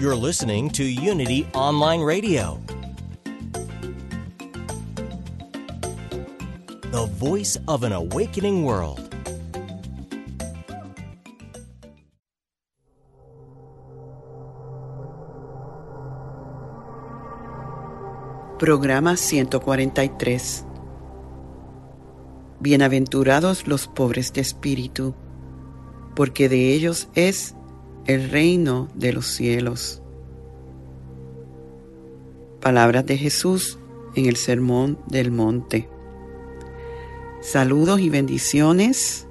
You're 0.00 0.14
listening 0.14 0.70
to 0.74 0.84
Unity 0.84 1.44
Online 1.54 2.00
Radio, 2.00 2.60
the 6.92 7.06
voice 7.18 7.58
of 7.66 7.82
an 7.82 7.92
awakening 7.92 8.62
world. 8.62 9.00
Programa 18.60 19.16
143 19.16 20.64
Bienaventurados 22.60 23.66
los 23.66 23.88
pobres 23.88 24.32
de 24.32 24.42
espíritu, 24.42 25.16
porque 26.14 26.48
de 26.48 26.72
ellos 26.72 27.08
es 27.16 27.56
el 28.08 28.30
reino 28.30 28.88
de 28.94 29.12
los 29.12 29.26
cielos. 29.26 30.00
Palabras 32.58 33.04
de 33.04 33.18
Jesús 33.18 33.78
en 34.14 34.24
el 34.24 34.36
Sermón 34.36 34.98
del 35.08 35.30
Monte. 35.30 35.90
Saludos 37.42 38.00
y 38.00 38.08
bendiciones. 38.08 39.26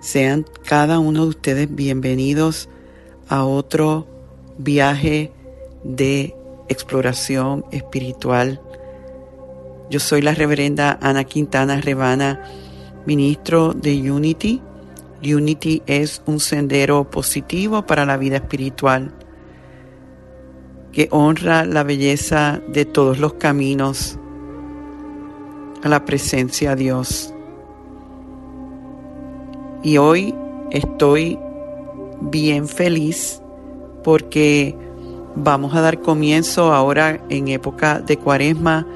Sean 0.00 0.44
cada 0.66 0.98
uno 0.98 1.22
de 1.22 1.28
ustedes 1.30 1.74
bienvenidos 1.74 2.68
a 3.26 3.46
otro 3.46 4.06
viaje 4.58 5.32
de 5.82 6.36
exploración 6.68 7.64
espiritual. 7.72 8.60
Yo 9.88 9.98
soy 9.98 10.20
la 10.20 10.34
reverenda 10.34 10.98
Ana 11.00 11.24
Quintana 11.24 11.80
Rebana, 11.80 12.44
ministro 13.06 13.72
de 13.72 14.12
Unity. 14.12 14.60
Unity 15.22 15.82
es 15.86 16.22
un 16.26 16.40
sendero 16.40 17.10
positivo 17.10 17.86
para 17.86 18.04
la 18.06 18.16
vida 18.16 18.36
espiritual 18.36 19.12
que 20.92 21.08
honra 21.10 21.64
la 21.64 21.82
belleza 21.82 22.60
de 22.68 22.84
todos 22.84 23.18
los 23.18 23.34
caminos 23.34 24.18
a 25.82 25.88
la 25.88 26.04
presencia 26.04 26.70
de 26.74 26.82
Dios. 26.82 27.34
Y 29.82 29.98
hoy 29.98 30.34
estoy 30.70 31.38
bien 32.20 32.66
feliz 32.66 33.40
porque 34.02 34.76
Vamos 35.38 35.74
a 35.74 35.82
dar 35.82 36.00
comienzo 36.00 36.72
ahora 36.72 37.20
en 37.28 37.48
época 37.48 38.00
de 38.00 38.16
cuaresma 38.16 38.86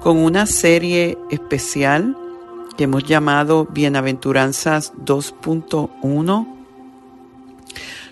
con 0.00 0.18
una 0.18 0.44
serie 0.44 1.16
especial 1.30 2.14
que 2.76 2.84
hemos 2.84 3.04
llamado 3.04 3.66
Bienaventuranzas 3.66 4.92
2.1, 5.04 6.46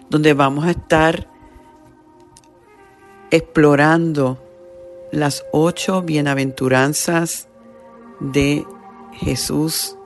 donde 0.08 0.34
vamos 0.34 0.64
a 0.64 0.72
estar 0.72 1.28
explorando 3.30 4.38
las 5.12 5.44
ocho 5.52 6.02
bienaventuranzas 6.02 7.48
de 8.20 8.66
Jesús, 9.12 9.96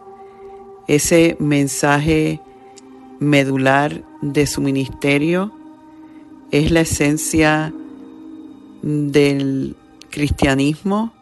ese 0.87 1.37
mensaje 1.41 2.41
medular 3.19 4.05
de 4.23 4.47
su 4.47 4.61
ministerio 4.61 5.53
es 6.51 6.71
la 6.71 6.81
esencia 6.81 7.73
del 8.83 9.77
cristianismo. 10.11 11.13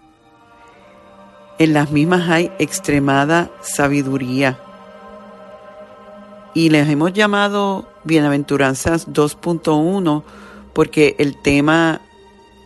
En 1.62 1.74
las 1.74 1.92
mismas 1.92 2.28
hay 2.28 2.50
extremada 2.58 3.48
sabiduría. 3.60 4.58
Y 6.54 6.70
les 6.70 6.88
hemos 6.88 7.12
llamado 7.12 7.88
Bienaventuranzas 8.02 9.06
2.1 9.06 10.24
porque 10.72 11.14
el 11.20 11.40
tema 11.40 12.00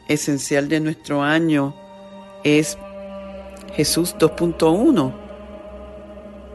esencial 0.09 0.71
de 0.71 0.81
nuestro 0.81 1.23
año 1.23 1.75
es 2.43 2.79
Jesús 3.75 4.17
2.1, 4.19 5.13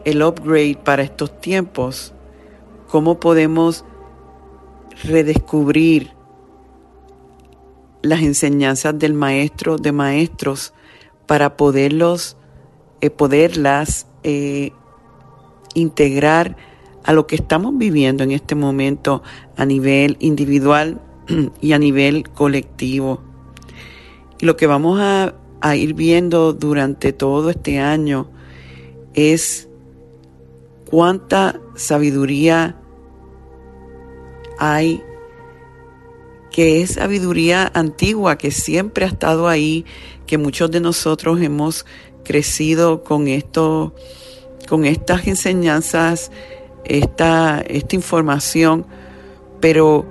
el 0.05 0.23
upgrade 0.23 0.79
para 0.83 1.03
estos 1.03 1.39
tiempos, 1.41 2.11
cómo 2.87 3.19
podemos 3.19 3.85
redescubrir 5.03 6.09
las 8.01 8.21
enseñanzas 8.21 8.97
del 8.97 9.13
maestro 9.13 9.77
de 9.77 9.91
maestros 9.91 10.73
para 11.31 11.55
poderlos, 11.55 12.35
eh, 12.99 13.09
poderlas 13.09 14.05
eh, 14.23 14.73
integrar 15.75 16.57
a 17.05 17.13
lo 17.13 17.25
que 17.25 17.35
estamos 17.35 17.77
viviendo 17.77 18.25
en 18.25 18.31
este 18.31 18.53
momento 18.53 19.23
a 19.55 19.63
nivel 19.63 20.17
individual 20.19 20.99
y 21.61 21.71
a 21.71 21.79
nivel 21.79 22.27
colectivo. 22.31 23.21
Y 24.41 24.45
lo 24.45 24.57
que 24.57 24.67
vamos 24.67 24.99
a, 24.99 25.33
a 25.61 25.75
ir 25.77 25.93
viendo 25.93 26.51
durante 26.51 27.13
todo 27.13 27.51
este 27.51 27.79
año 27.79 28.27
es 29.13 29.69
cuánta 30.89 31.61
sabiduría 31.75 32.75
hay 34.59 35.01
que 36.51 36.81
es 36.81 36.91
sabiduría 36.91 37.71
antigua, 37.73 38.37
que 38.37 38.51
siempre 38.51 39.05
ha 39.05 39.07
estado 39.07 39.47
ahí, 39.47 39.85
que 40.27 40.37
muchos 40.37 40.69
de 40.69 40.79
nosotros 40.79 41.41
hemos 41.41 41.85
crecido 42.23 43.03
con 43.03 43.27
esto, 43.27 43.95
con 44.67 44.85
estas 44.85 45.27
enseñanzas, 45.27 46.31
esta, 46.83 47.61
esta 47.61 47.95
información, 47.95 48.85
pero 49.59 50.05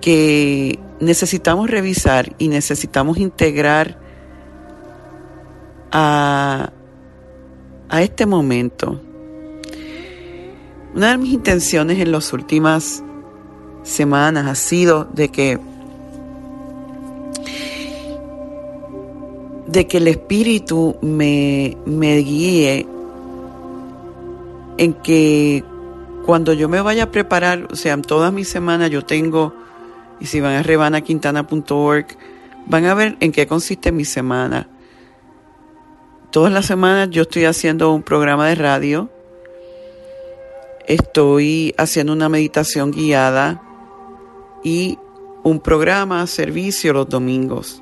que 0.00 0.78
necesitamos 1.00 1.70
revisar 1.70 2.34
y 2.38 2.48
necesitamos 2.48 3.18
integrar 3.18 3.98
a, 5.90 6.72
a 7.88 8.02
este 8.02 8.26
momento. 8.26 9.00
Una 10.94 11.10
de 11.10 11.18
mis 11.18 11.32
intenciones 11.32 11.98
en 11.98 12.12
las 12.12 12.32
últimas 12.32 13.03
semanas 13.84 14.46
ha 14.46 14.54
sido 14.56 15.04
de 15.04 15.28
que 15.28 15.60
de 19.66 19.86
que 19.86 19.96
el 19.96 20.08
Espíritu 20.08 20.96
me, 21.00 21.76
me 21.86 22.16
guíe 22.18 22.86
en 24.78 24.92
que 24.94 25.64
cuando 26.24 26.52
yo 26.52 26.68
me 26.68 26.80
vaya 26.80 27.04
a 27.04 27.10
preparar, 27.10 27.68
o 27.70 27.76
sea, 27.76 28.00
todas 28.00 28.32
mis 28.32 28.48
semanas 28.48 28.90
yo 28.90 29.04
tengo, 29.04 29.52
y 30.20 30.26
si 30.26 30.40
van 30.40 30.54
a 30.54 30.62
revanaquintana.org, 30.62 32.06
van 32.66 32.84
a 32.86 32.94
ver 32.94 33.16
en 33.20 33.32
qué 33.32 33.46
consiste 33.46 33.92
mi 33.92 34.04
semana. 34.04 34.68
Todas 36.30 36.52
las 36.52 36.66
semanas 36.66 37.10
yo 37.10 37.22
estoy 37.22 37.44
haciendo 37.44 37.92
un 37.92 38.02
programa 38.02 38.48
de 38.48 38.54
radio, 38.54 39.10
estoy 40.86 41.74
haciendo 41.76 42.12
una 42.12 42.28
meditación 42.28 42.90
guiada, 42.90 43.63
y 44.64 44.98
un 45.44 45.60
programa 45.60 46.26
servicio 46.26 46.92
los 46.92 47.08
domingos. 47.08 47.80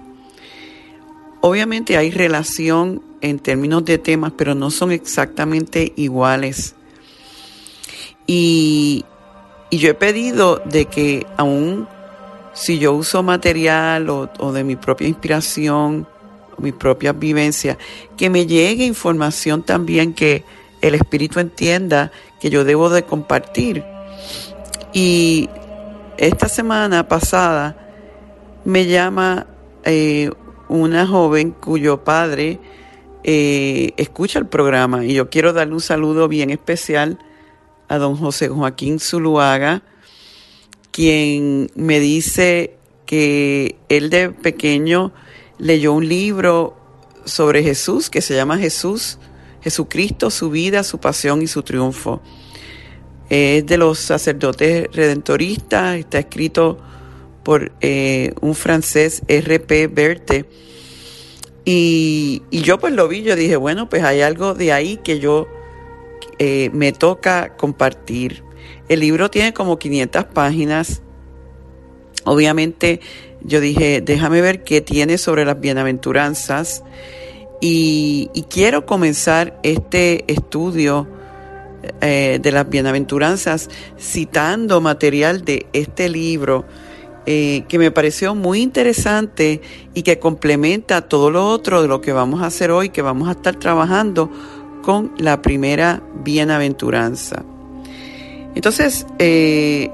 Obviamente 1.40 1.96
hay 1.96 2.10
relación 2.10 3.02
en 3.22 3.38
términos 3.38 3.84
de 3.84 3.98
temas, 3.98 4.32
pero 4.36 4.54
no 4.54 4.70
son 4.70 4.92
exactamente 4.92 5.92
iguales. 5.96 6.74
Y, 8.26 9.04
y 9.70 9.78
yo 9.78 9.90
he 9.90 9.94
pedido 9.94 10.60
de 10.64 10.86
que 10.86 11.26
aún 11.36 11.88
si 12.52 12.78
yo 12.78 12.92
uso 12.92 13.22
material 13.22 14.10
o, 14.10 14.30
o 14.38 14.52
de 14.52 14.64
mi 14.64 14.76
propia 14.76 15.08
inspiración, 15.08 16.06
o 16.56 16.62
mi 16.62 16.72
propia 16.72 17.12
vivencia, 17.12 17.78
que 18.16 18.28
me 18.28 18.46
llegue 18.46 18.84
información 18.84 19.62
también 19.62 20.12
que 20.12 20.44
el 20.80 20.96
Espíritu 20.96 21.38
entienda 21.40 22.10
que 22.40 22.50
yo 22.50 22.64
debo 22.64 22.90
de 22.90 23.04
compartir. 23.04 23.84
Y 24.92 25.48
esta 26.22 26.48
semana 26.48 27.08
pasada 27.08 27.76
me 28.64 28.86
llama 28.86 29.48
eh, 29.82 30.30
una 30.68 31.04
joven 31.04 31.50
cuyo 31.50 32.04
padre 32.04 32.60
eh, 33.24 33.92
escucha 33.96 34.38
el 34.38 34.46
programa 34.46 35.04
y 35.04 35.14
yo 35.14 35.30
quiero 35.30 35.52
darle 35.52 35.74
un 35.74 35.80
saludo 35.80 36.28
bien 36.28 36.50
especial 36.50 37.18
a 37.88 37.98
don 37.98 38.14
José 38.14 38.46
Joaquín 38.46 39.00
Zuluaga, 39.00 39.82
quien 40.92 41.72
me 41.74 41.98
dice 41.98 42.76
que 43.04 43.74
él 43.88 44.08
de 44.08 44.30
pequeño 44.30 45.12
leyó 45.58 45.92
un 45.92 46.08
libro 46.08 46.76
sobre 47.24 47.64
Jesús 47.64 48.10
que 48.10 48.20
se 48.20 48.36
llama 48.36 48.58
Jesús, 48.58 49.18
Jesucristo, 49.60 50.30
su 50.30 50.50
vida, 50.50 50.84
su 50.84 50.98
pasión 50.98 51.42
y 51.42 51.48
su 51.48 51.64
triunfo. 51.64 52.22
Es 53.34 53.64
de 53.64 53.78
los 53.78 53.98
sacerdotes 53.98 54.88
redentoristas, 54.92 55.96
está 55.96 56.18
escrito 56.18 56.76
por 57.42 57.72
eh, 57.80 58.34
un 58.42 58.54
francés, 58.54 59.22
R.P. 59.26 59.86
Berthe. 59.86 60.44
Y, 61.64 62.42
yo 62.50 62.78
pues 62.78 62.92
lo 62.92 63.08
vi, 63.08 63.22
yo 63.22 63.34
dije, 63.34 63.56
bueno, 63.56 63.88
pues 63.88 64.04
hay 64.04 64.20
algo 64.20 64.52
de 64.52 64.74
ahí 64.74 64.98
que 64.98 65.18
yo 65.18 65.48
eh, 66.38 66.68
me 66.74 66.92
toca 66.92 67.56
compartir. 67.56 68.44
El 68.90 69.00
libro 69.00 69.30
tiene 69.30 69.54
como 69.54 69.78
500 69.78 70.26
páginas. 70.26 71.00
Obviamente 72.24 73.00
yo 73.40 73.60
dije, 73.60 74.02
déjame 74.02 74.42
ver 74.42 74.62
qué 74.62 74.82
tiene 74.82 75.16
sobre 75.16 75.46
las 75.46 75.58
bienaventuranzas. 75.58 76.84
Y, 77.62 78.28
quiero 78.50 78.84
comenzar 78.84 79.58
este 79.62 80.30
estudio 80.30 81.08
eh, 82.00 82.38
de 82.40 82.52
las 82.52 82.68
bienaventuranzas 82.68 83.68
citando 83.98 84.80
material 84.80 85.44
de 85.44 85.66
este 85.72 86.08
libro 86.08 86.64
eh, 87.24 87.64
que 87.68 87.78
me 87.78 87.92
pareció 87.92 88.34
muy 88.34 88.60
interesante 88.60 89.60
y 89.94 90.02
que 90.02 90.18
complementa 90.18 91.02
todo 91.02 91.30
lo 91.30 91.46
otro 91.46 91.80
de 91.80 91.86
lo 91.86 92.00
que 92.00 92.12
vamos 92.12 92.42
a 92.42 92.46
hacer 92.46 92.72
hoy, 92.72 92.88
que 92.88 93.00
vamos 93.00 93.28
a 93.28 93.32
estar 93.32 93.54
trabajando 93.56 94.28
con 94.82 95.12
la 95.18 95.40
primera 95.40 96.02
bienaventuranza. 96.24 97.44
Entonces, 98.56 99.06
eh, 99.20 99.90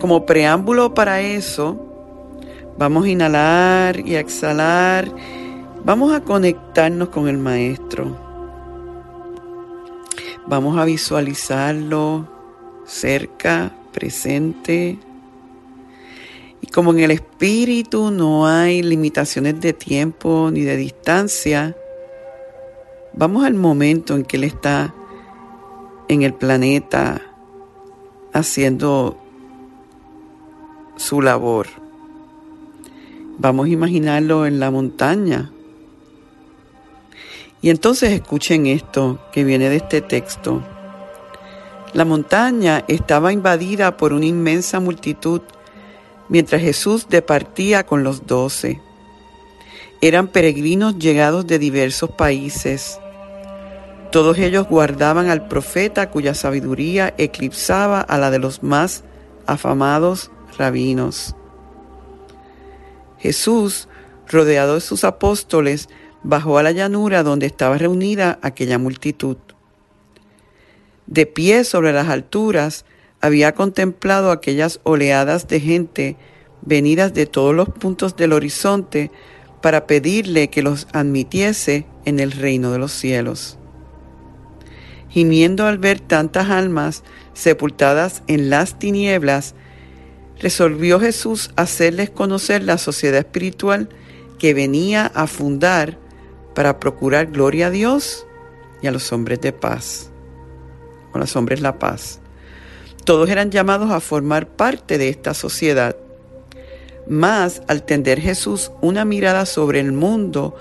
como 0.00 0.24
preámbulo 0.24 0.94
para 0.94 1.20
eso, 1.20 1.76
vamos 2.78 3.04
a 3.04 3.08
inhalar 3.08 4.00
y 4.00 4.16
exhalar, 4.16 5.12
vamos 5.84 6.14
a 6.14 6.22
conectarnos 6.22 7.10
con 7.10 7.28
el 7.28 7.36
Maestro. 7.36 8.21
Vamos 10.46 10.76
a 10.78 10.84
visualizarlo 10.84 12.28
cerca, 12.84 13.72
presente, 13.92 14.98
y 16.62 16.66
como 16.68 16.92
en 16.92 17.00
el 17.00 17.10
espíritu 17.10 18.10
no 18.10 18.46
hay 18.46 18.82
limitaciones 18.82 19.60
de 19.60 19.72
tiempo 19.72 20.50
ni 20.52 20.60
de 20.60 20.76
distancia, 20.76 21.76
vamos 23.12 23.44
al 23.44 23.54
momento 23.54 24.14
en 24.14 24.24
que 24.24 24.36
Él 24.36 24.44
está 24.44 24.94
en 26.08 26.22
el 26.22 26.34
planeta 26.34 27.20
haciendo 28.32 29.18
su 30.96 31.20
labor. 31.20 31.66
Vamos 33.38 33.66
a 33.66 33.70
imaginarlo 33.70 34.46
en 34.46 34.60
la 34.60 34.70
montaña. 34.70 35.50
Y 37.62 37.70
entonces 37.70 38.10
escuchen 38.10 38.66
esto 38.66 39.20
que 39.32 39.44
viene 39.44 39.70
de 39.70 39.76
este 39.76 40.00
texto. 40.00 40.62
La 41.94 42.04
montaña 42.04 42.84
estaba 42.88 43.32
invadida 43.32 43.96
por 43.96 44.12
una 44.12 44.26
inmensa 44.26 44.80
multitud 44.80 45.42
mientras 46.28 46.60
Jesús 46.60 47.08
departía 47.08 47.86
con 47.86 48.02
los 48.02 48.26
doce. 48.26 48.80
Eran 50.00 50.26
peregrinos 50.26 50.98
llegados 50.98 51.46
de 51.46 51.60
diversos 51.60 52.10
países. 52.10 52.98
Todos 54.10 54.38
ellos 54.38 54.66
guardaban 54.68 55.30
al 55.30 55.46
profeta 55.46 56.10
cuya 56.10 56.34
sabiduría 56.34 57.14
eclipsaba 57.16 58.00
a 58.00 58.18
la 58.18 58.32
de 58.32 58.40
los 58.40 58.64
más 58.64 59.04
afamados 59.46 60.32
rabinos. 60.58 61.36
Jesús, 63.18 63.88
rodeado 64.26 64.74
de 64.74 64.80
sus 64.80 65.04
apóstoles, 65.04 65.88
bajó 66.24 66.58
a 66.58 66.62
la 66.62 66.72
llanura 66.72 67.22
donde 67.22 67.46
estaba 67.46 67.78
reunida 67.78 68.38
aquella 68.42 68.78
multitud. 68.78 69.36
De 71.06 71.26
pie 71.26 71.64
sobre 71.64 71.92
las 71.92 72.08
alturas, 72.08 72.84
había 73.20 73.54
contemplado 73.54 74.30
aquellas 74.30 74.80
oleadas 74.82 75.46
de 75.48 75.60
gente 75.60 76.16
venidas 76.62 77.14
de 77.14 77.26
todos 77.26 77.54
los 77.54 77.68
puntos 77.68 78.16
del 78.16 78.32
horizonte 78.32 79.10
para 79.60 79.86
pedirle 79.86 80.48
que 80.48 80.62
los 80.62 80.88
admitiese 80.92 81.86
en 82.04 82.18
el 82.18 82.32
reino 82.32 82.72
de 82.72 82.78
los 82.78 82.92
cielos. 82.92 83.58
Gimiendo 85.08 85.66
al 85.66 85.78
ver 85.78 86.00
tantas 86.00 86.50
almas 86.50 87.04
sepultadas 87.34 88.22
en 88.26 88.50
las 88.50 88.78
tinieblas, 88.78 89.54
resolvió 90.40 90.98
Jesús 90.98 91.50
hacerles 91.54 92.10
conocer 92.10 92.62
la 92.64 92.78
sociedad 92.78 93.20
espiritual 93.20 93.88
que 94.38 94.54
venía 94.54 95.06
a 95.06 95.26
fundar 95.26 95.98
para 96.54 96.78
procurar 96.78 97.26
gloria 97.26 97.68
a 97.68 97.70
Dios 97.70 98.26
y 98.82 98.86
a 98.86 98.92
los 98.92 99.12
hombres 99.12 99.40
de 99.40 99.52
paz, 99.52 100.10
o 101.12 101.18
los 101.18 101.36
hombres 101.36 101.60
la 101.60 101.78
paz. 101.78 102.20
Todos 103.04 103.28
eran 103.30 103.50
llamados 103.50 103.90
a 103.90 104.00
formar 104.00 104.46
parte 104.46 104.98
de 104.98 105.08
esta 105.08 105.34
sociedad. 105.34 105.96
Mas 107.08 107.62
al 107.66 107.82
tender 107.82 108.20
Jesús 108.20 108.70
una 108.80 109.04
mirada 109.04 109.44
sobre 109.44 109.80
el 109.80 109.92
mundo, 109.92 110.56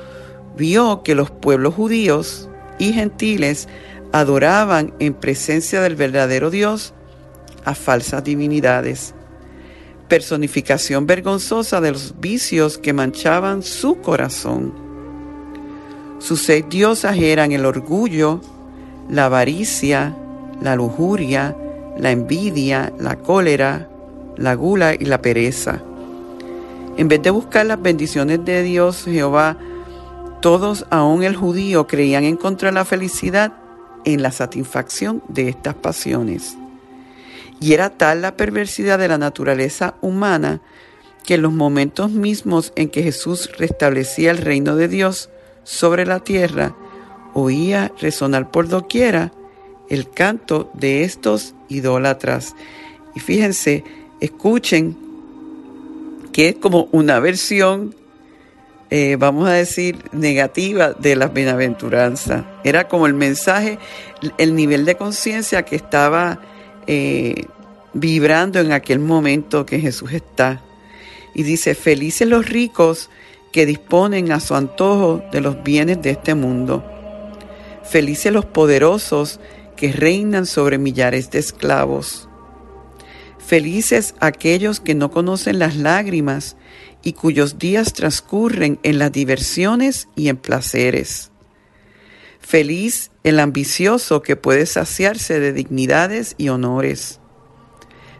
vio 0.57 1.03
que 1.03 1.15
los 1.15 1.29
pueblos 1.29 1.75
judíos 1.75 2.49
y 2.79 2.93
gentiles 2.93 3.67
adoraban 4.11 4.93
en 4.99 5.13
presencia 5.13 5.81
del 5.81 5.95
verdadero 5.95 6.49
Dios 6.49 6.93
a 7.63 7.75
falsas 7.75 8.23
divinidades, 8.23 9.13
personificación 10.07 11.05
vergonzosa 11.05 11.79
de 11.79 11.91
los 11.91 12.19
vicios 12.19 12.77
que 12.77 12.91
manchaban 12.91 13.61
su 13.61 14.01
corazón. 14.01 14.90
Sus 16.21 16.43
seis 16.43 16.65
diosas 16.69 17.17
eran 17.17 17.51
el 17.51 17.65
orgullo, 17.65 18.41
la 19.09 19.25
avaricia, 19.25 20.15
la 20.61 20.75
lujuria, 20.75 21.57
la 21.97 22.11
envidia, 22.11 22.93
la 22.99 23.15
cólera, 23.15 23.89
la 24.37 24.53
gula 24.53 24.93
y 24.93 25.05
la 25.05 25.19
pereza. 25.23 25.81
En 26.95 27.07
vez 27.07 27.23
de 27.23 27.31
buscar 27.31 27.65
las 27.65 27.81
bendiciones 27.81 28.45
de 28.45 28.61
Dios, 28.61 29.05
Jehová, 29.05 29.57
todos, 30.41 30.85
aun 30.91 31.23
el 31.23 31.35
judío, 31.35 31.87
creían 31.87 32.23
encontrar 32.23 32.73
la 32.73 32.85
felicidad 32.85 33.53
en 34.05 34.21
la 34.21 34.31
satisfacción 34.31 35.23
de 35.27 35.49
estas 35.49 35.73
pasiones. 35.73 36.55
Y 37.59 37.73
era 37.73 37.89
tal 37.89 38.21
la 38.21 38.37
perversidad 38.37 38.99
de 38.99 39.07
la 39.07 39.17
naturaleza 39.17 39.95
humana 40.01 40.61
que 41.25 41.33
en 41.33 41.41
los 41.41 41.53
momentos 41.53 42.11
mismos 42.11 42.73
en 42.75 42.89
que 42.89 43.01
Jesús 43.01 43.49
restablecía 43.57 44.29
el 44.29 44.37
reino 44.37 44.75
de 44.75 44.87
Dios 44.87 45.31
sobre 45.63 46.05
la 46.05 46.19
tierra, 46.19 46.75
oía 47.33 47.91
resonar 47.99 48.51
por 48.51 48.67
doquiera 48.67 49.31
el 49.89 50.09
canto 50.09 50.71
de 50.73 51.03
estos 51.03 51.53
idólatras. 51.69 52.55
Y 53.15 53.19
fíjense, 53.19 53.83
escuchen 54.19 54.97
que 56.31 56.49
es 56.49 56.55
como 56.55 56.87
una 56.91 57.19
versión, 57.19 57.93
eh, 58.89 59.17
vamos 59.19 59.47
a 59.47 59.53
decir, 59.53 59.97
negativa 60.11 60.93
de 60.93 61.15
las 61.15 61.33
bienaventuranzas. 61.33 62.45
Era 62.63 62.87
como 62.87 63.05
el 63.05 63.13
mensaje, 63.13 63.79
el 64.37 64.55
nivel 64.55 64.85
de 64.85 64.95
conciencia 64.95 65.63
que 65.63 65.75
estaba 65.75 66.39
eh, 66.87 67.45
vibrando 67.93 68.59
en 68.59 68.71
aquel 68.71 68.99
momento 68.99 69.65
que 69.65 69.79
Jesús 69.79 70.13
está. 70.13 70.61
Y 71.33 71.43
dice, 71.43 71.75
felices 71.75 72.27
los 72.27 72.47
ricos 72.47 73.09
que 73.51 73.65
disponen 73.65 74.31
a 74.31 74.39
su 74.39 74.55
antojo 74.55 75.23
de 75.31 75.41
los 75.41 75.63
bienes 75.63 76.01
de 76.01 76.11
este 76.11 76.35
mundo. 76.35 76.83
Felices 77.83 78.31
los 78.31 78.45
poderosos 78.45 79.39
que 79.75 79.91
reinan 79.91 80.45
sobre 80.45 80.77
millares 80.77 81.31
de 81.31 81.39
esclavos. 81.39 82.29
Felices 83.39 84.15
aquellos 84.19 84.79
que 84.79 84.95
no 84.95 85.11
conocen 85.11 85.59
las 85.59 85.75
lágrimas 85.75 86.55
y 87.03 87.13
cuyos 87.13 87.57
días 87.57 87.93
transcurren 87.93 88.79
en 88.83 88.99
las 88.99 89.11
diversiones 89.11 90.07
y 90.15 90.29
en 90.29 90.37
placeres. 90.37 91.31
Feliz 92.39 93.11
el 93.23 93.39
ambicioso 93.39 94.21
que 94.21 94.35
puede 94.35 94.65
saciarse 94.65 95.39
de 95.39 95.53
dignidades 95.53 96.35
y 96.37 96.49
honores. 96.49 97.20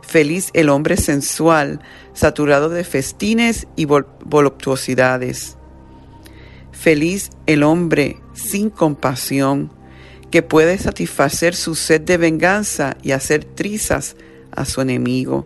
Feliz 0.02 0.50
el 0.54 0.70
hombre 0.70 0.98
sensual, 0.98 1.82
saturado 2.14 2.70
de 2.70 2.84
festines 2.84 3.68
y 3.76 3.86
voluptuosidades. 3.86 5.58
Feliz 6.72 7.30
el 7.46 7.64
hombre 7.64 8.20
sin 8.34 8.70
compasión, 8.70 9.72
que 10.32 10.42
puede 10.42 10.78
satisfacer 10.78 11.56
su 11.56 11.76
sed 11.76 12.02
de 12.02 12.18
venganza 12.18 12.98
y 13.04 13.12
hacer 13.12 13.44
trizas 13.44 14.16
a 14.52 14.66
su 14.66 14.82
enemigo. 14.82 15.46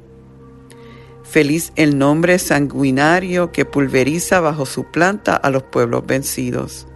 Feliz 1.24 1.74
el 1.76 1.98
nombre 1.98 2.38
sanguinario 2.40 3.52
que 3.52 3.66
pulveriza 3.66 4.40
bajo 4.40 4.66
su 4.66 4.86
planta 4.86 5.36
a 5.36 5.50
los 5.50 5.64
pueblos 5.64 6.06
vencidos. 6.06 6.88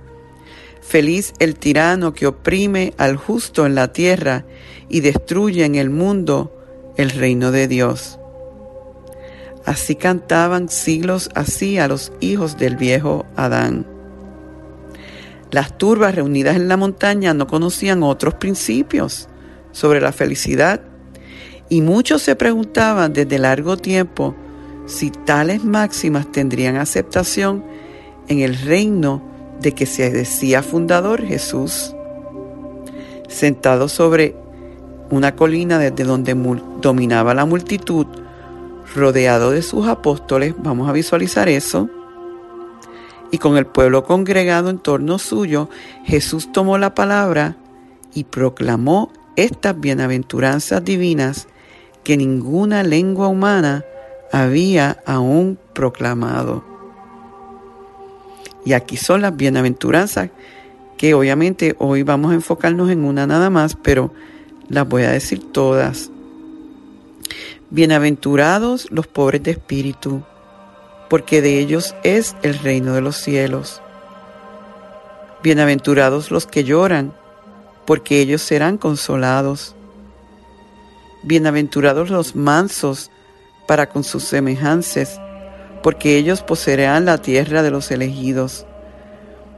Feliz 0.82 1.34
el 1.39 1.56
tirano 1.56 2.13
que 2.13 2.28
oprime 2.28 2.94
al 2.98 3.18
justo 3.18 3.66
en 3.66 3.75
la 3.75 3.92
tierra 3.92 4.46
y 4.88 5.01
destruye 5.01 5.66
en 5.66 5.75
el 5.75 5.89
mundo 5.89 6.59
el 7.00 7.12
reino 7.12 7.51
de 7.51 7.70
Dios. 7.70 8.20
Así 9.65 9.96
cantaban 9.96 10.68
siglos 10.68 11.29
así 11.34 11.77
a 11.77 11.88
los 11.88 12.12
hijos 12.20 12.58
del 12.58 12.75
viejo 12.75 13.25
Adán. 13.38 13.88
Las 15.50 15.77
turbas 15.77 16.13
reunidas 16.13 16.58
en 16.58 16.68
la 16.68 16.75
montaña 16.75 17.34
no 17.34 17.48
conocían 17.48 18.03
otros 18.03 18.34
principios 18.34 19.29
sobre 19.72 20.01
la 20.01 20.12
felicidad 20.12 20.82
y 21.70 21.79
muchos 21.79 22.22
se 22.22 22.36
preguntaban 22.36 23.13
desde 23.13 23.39
largo 23.39 23.77
tiempo 23.77 24.36
si 24.86 25.10
tales 25.10 25.63
máximas 25.63 26.29
tendrían 26.34 26.75
aceptación 26.75 27.63
en 28.27 28.39
el 28.39 28.58
reino 28.58 29.24
de 29.62 29.72
que 29.72 29.86
se 29.86 30.12
decía 30.12 30.63
fundador 30.63 31.25
Jesús. 31.25 31.96
Sentado 33.29 33.88
sobre 33.88 34.36
una 35.10 35.36
colina 35.36 35.80
desde 35.80 36.04
donde 36.04 36.36
dominaba 36.82 37.34
la 37.34 37.46
multitud, 37.46 38.06
rodeado 38.96 39.51
de 39.51 39.62
sus 39.62 39.88
apóstoles, 39.88 40.54
vamos 40.58 40.89
a 40.89 40.94
visualizar 40.94 41.50
eso, 41.50 41.89
y 43.32 43.38
con 43.38 43.58
el 43.58 43.66
pueblo 43.66 44.04
congregado 44.04 44.70
en 44.70 44.80
torno 44.80 45.20
suyo, 45.20 45.70
Jesús 46.04 46.51
tomó 46.51 46.78
la 46.78 46.96
palabra 46.96 47.58
y 48.13 48.24
proclamó 48.24 49.12
estas 49.36 49.80
bienaventuranzas 49.80 50.84
divinas 50.84 51.48
que 52.04 52.18
ninguna 52.18 52.84
lengua 52.84 53.28
humana 53.28 53.86
había 54.32 54.98
aún 55.06 55.60
proclamado. 55.74 56.63
Y 58.66 58.74
aquí 58.74 58.98
son 58.98 59.22
las 59.22 59.36
bienaventuranzas 59.36 60.30
que 60.98 61.13
obviamente 61.13 61.75
hoy 61.80 62.04
vamos 62.04 62.32
a 62.32 62.36
enfocarnos 62.36 62.89
en 62.89 63.06
una 63.06 63.25
nada 63.25 63.50
más, 63.50 63.75
pero 63.75 64.12
las 64.70 64.88
voy 64.88 65.04
a 65.04 65.12
decir 65.12 65.52
todas. 65.52 66.12
Bienaventurados 67.72 68.88
los 68.92 69.08
pobres 69.08 69.44
de 69.44 69.52
espíritu, 69.52 70.24
porque 71.10 71.42
de 71.42 71.60
ellos 71.60 71.96
es 72.04 72.36
el 72.44 72.58
reino 72.58 72.94
de 72.94 73.02
los 73.02 73.18
cielos. 73.18 73.82
Bienaventurados 75.44 76.32
los 76.32 76.46
que 76.46 76.64
lloran, 76.64 77.14
porque 77.86 78.22
ellos 78.22 78.42
serán 78.42 78.78
consolados. 78.78 79.76
Bienaventurados 81.24 82.10
los 82.10 82.36
mansos 82.36 83.12
para 83.68 83.90
con 83.90 84.04
sus 84.04 84.24
semejances, 84.24 85.20
porque 85.82 86.18
ellos 86.18 86.42
poseerán 86.42 87.06
la 87.06 87.20
tierra 87.20 87.64
de 87.64 87.72
los 87.72 87.90
elegidos. 87.92 88.66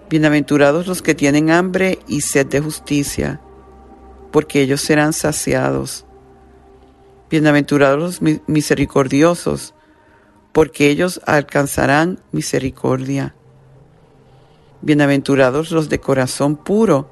Bienaventurados 0.09 0.87
los 0.87 1.01
que 1.01 1.15
tienen 1.15 1.51
hambre 1.51 1.99
y 2.07 2.21
sed 2.21 2.47
de 2.47 2.59
justicia, 2.59 3.39
porque 4.31 4.61
ellos 4.61 4.81
serán 4.81 5.13
saciados. 5.13 6.05
Bienaventurados 7.29 8.21
los 8.21 8.39
misericordiosos, 8.47 9.73
porque 10.51 10.89
ellos 10.89 11.21
alcanzarán 11.25 12.19
misericordia. 12.31 13.35
Bienaventurados 14.81 15.71
los 15.71 15.89
de 15.89 15.99
corazón 15.99 16.57
puro, 16.57 17.09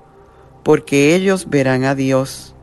porque 0.64 1.16
ellos 1.16 1.50
verán 1.50 1.84
a 1.84 1.96
Dios. 1.96 2.56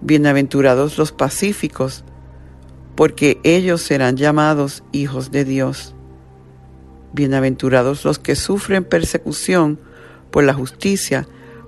Bienaventurados 0.00 0.98
los 0.98 1.10
pacíficos, 1.12 2.04
porque 2.94 3.40
ellos 3.42 3.82
serán 3.82 4.16
llamados 4.16 4.84
hijos 4.92 5.30
de 5.30 5.44
Dios. 5.44 5.94
Bienaventurados 7.12 8.04
los 8.04 8.18
que 8.18 8.36
sufren 8.36 8.84
persecución 8.84 9.80
por 10.30 10.44
la 10.44 10.54
justicia, 10.54 11.26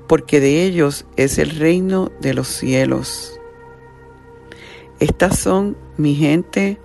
porque 0.09 0.41
de 0.41 0.65
ellos 0.65 1.05
es 1.17 1.39
el 1.39 1.51
reino 1.51 2.11
de 2.21 2.35
los 2.35 2.49
cielos. 2.49 3.39
Estas 4.99 5.39
son, 5.39 5.77
mi 5.97 6.15
gente, 6.15 6.79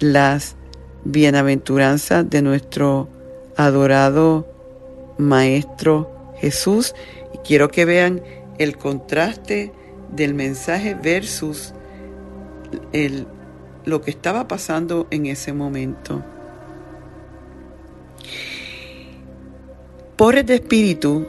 las 0.00 0.56
bienaventuranzas 1.04 2.28
de 2.28 2.42
nuestro 2.42 3.08
adorado 3.56 4.48
Maestro 5.18 6.32
Jesús. 6.38 6.94
Y 7.32 7.38
quiero 7.38 7.68
que 7.68 7.84
vean 7.84 8.22
el 8.58 8.76
contraste 8.76 9.72
del 10.10 10.34
mensaje 10.34 10.94
versus 10.94 11.74
el, 12.92 13.26
lo 13.84 14.00
que 14.00 14.10
estaba 14.10 14.48
pasando 14.48 15.06
en 15.10 15.26
ese 15.26 15.52
momento. 15.52 16.24
Pobres 20.16 20.46
de 20.46 20.54
espíritu, 20.54 21.26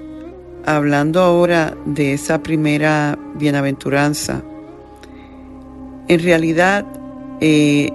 hablando 0.66 1.22
ahora 1.22 1.76
de 1.86 2.14
esa 2.14 2.42
primera 2.42 3.18
bienaventuranza, 3.36 4.42
en 6.08 6.24
realidad 6.24 6.86
eh, 7.42 7.92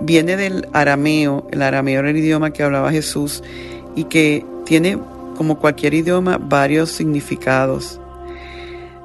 viene 0.00 0.36
del 0.36 0.68
arameo, 0.72 1.46
el 1.50 1.62
arameo 1.62 2.00
era 2.00 2.10
el 2.10 2.16
idioma 2.16 2.52
que 2.52 2.62
hablaba 2.62 2.90
Jesús 2.90 3.42
y 3.94 4.04
que 4.04 4.44
tiene, 4.64 4.98
como 5.36 5.58
cualquier 5.58 5.94
idioma, 5.94 6.38
varios 6.38 6.90
significados. 6.90 8.00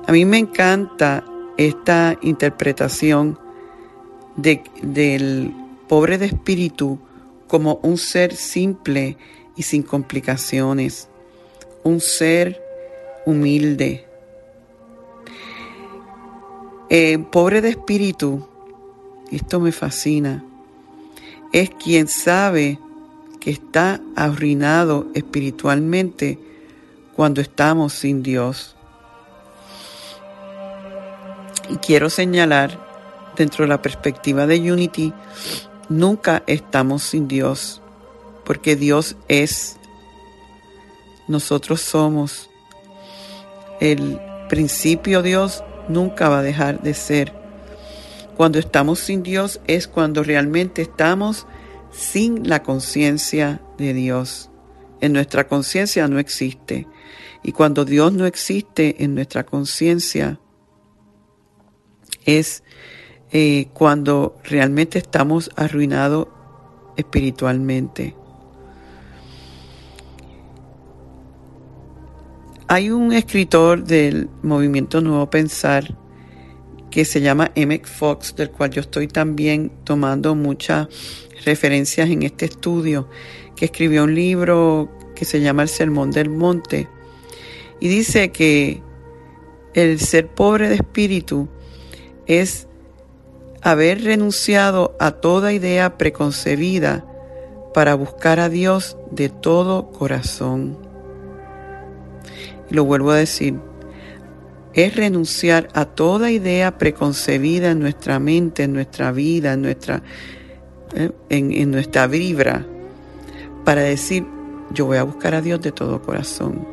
A 0.07 0.11
mí 0.11 0.25
me 0.25 0.37
encanta 0.37 1.23
esta 1.57 2.17
interpretación 2.21 3.37
de, 4.35 4.63
del 4.81 5.53
pobre 5.87 6.17
de 6.17 6.27
espíritu 6.27 6.99
como 7.47 7.79
un 7.83 7.97
ser 7.97 8.35
simple 8.35 9.17
y 9.55 9.63
sin 9.63 9.83
complicaciones, 9.83 11.09
un 11.83 11.99
ser 11.99 12.70
humilde, 13.25 14.05
eh, 16.89 17.19
pobre 17.31 17.61
de 17.61 17.69
espíritu, 17.69 18.47
esto 19.31 19.59
me 19.59 19.71
fascina, 19.71 20.43
es 21.53 21.69
quien 21.69 22.07
sabe 22.07 22.79
que 23.39 23.51
está 23.51 23.99
arruinado 24.15 25.07
espiritualmente 25.13 26.37
cuando 27.15 27.41
estamos 27.41 27.93
sin 27.93 28.23
Dios. 28.23 28.75
Y 31.69 31.77
quiero 31.77 32.09
señalar, 32.09 32.79
dentro 33.35 33.63
de 33.63 33.69
la 33.69 33.81
perspectiva 33.81 34.45
de 34.45 34.71
Unity, 34.71 35.13
nunca 35.89 36.43
estamos 36.45 37.01
sin 37.01 37.27
Dios, 37.27 37.81
porque 38.45 38.75
Dios 38.75 39.15
es, 39.27 39.77
nosotros 41.27 41.81
somos. 41.81 42.50
El 43.81 44.21
principio 44.47 45.23
Dios 45.23 45.63
nunca 45.89 46.29
va 46.29 46.39
a 46.39 46.43
dejar 46.43 46.81
de 46.81 46.93
ser. 46.93 47.33
Cuando 48.37 48.59
estamos 48.59 48.99
sin 48.99 49.23
Dios 49.23 49.59
es 49.65 49.87
cuando 49.87 50.23
realmente 50.23 50.83
estamos 50.83 51.47
sin 51.91 52.47
la 52.47 52.61
conciencia 52.61 53.61
de 53.79 53.93
Dios. 53.93 54.51
En 55.01 55.13
nuestra 55.13 55.47
conciencia 55.47 56.07
no 56.07 56.19
existe. 56.19 56.87
Y 57.43 57.53
cuando 57.53 57.83
Dios 57.83 58.13
no 58.13 58.27
existe 58.27 59.03
en 59.03 59.15
nuestra 59.15 59.45
conciencia, 59.47 60.39
es 62.23 62.63
eh, 63.31 63.69
cuando 63.73 64.37
realmente 64.43 64.99
estamos 64.99 65.49
arruinados 65.55 66.27
espiritualmente. 66.97 68.15
Hay 72.73 72.89
un 72.89 73.11
escritor 73.11 73.83
del 73.83 74.29
movimiento 74.43 75.01
Nuevo 75.01 75.29
Pensar 75.29 75.97
que 76.89 77.03
se 77.03 77.19
llama 77.19 77.51
Emmett 77.53 77.85
Fox, 77.85 78.33
del 78.33 78.49
cual 78.49 78.69
yo 78.71 78.79
estoy 78.79 79.09
también 79.09 79.73
tomando 79.83 80.35
muchas 80.35 80.87
referencias 81.43 82.09
en 82.09 82.23
este 82.23 82.45
estudio, 82.45 83.09
que 83.57 83.65
escribió 83.65 84.05
un 84.05 84.15
libro 84.15 84.89
que 85.15 85.25
se 85.25 85.41
llama 85.41 85.63
El 85.63 85.67
Sermón 85.67 86.11
del 86.11 86.29
Monte, 86.29 86.87
y 87.81 87.89
dice 87.89 88.31
que 88.31 88.81
el 89.73 89.99
ser 89.99 90.29
pobre 90.29 90.69
de 90.69 90.75
espíritu 90.75 91.49
es 92.25 92.69
haber 93.61 94.01
renunciado 94.01 94.95
a 94.97 95.11
toda 95.11 95.51
idea 95.51 95.97
preconcebida 95.97 97.05
para 97.73 97.95
buscar 97.95 98.39
a 98.39 98.47
Dios 98.47 98.95
de 99.11 99.27
todo 99.27 99.91
corazón 99.91 100.90
lo 102.71 102.85
vuelvo 102.85 103.11
a 103.11 103.17
decir, 103.17 103.59
es 104.73 104.95
renunciar 104.95 105.67
a 105.73 105.85
toda 105.85 106.31
idea 106.31 106.77
preconcebida 106.77 107.71
en 107.71 107.79
nuestra 107.79 108.19
mente, 108.19 108.63
en 108.63 108.73
nuestra 108.73 109.11
vida, 109.11 109.53
en 109.53 109.61
nuestra, 109.61 110.01
eh, 110.95 111.11
en, 111.29 111.71
nuestra 111.71 112.07
vibra, 112.07 112.65
para 113.65 113.81
decir, 113.81 114.25
yo 114.73 114.85
voy 114.85 114.97
a 114.97 115.03
buscar 115.03 115.35
a 115.35 115.41
Dios 115.41 115.61
de 115.61 115.73
todo 115.73 116.01
corazón. 116.01 116.65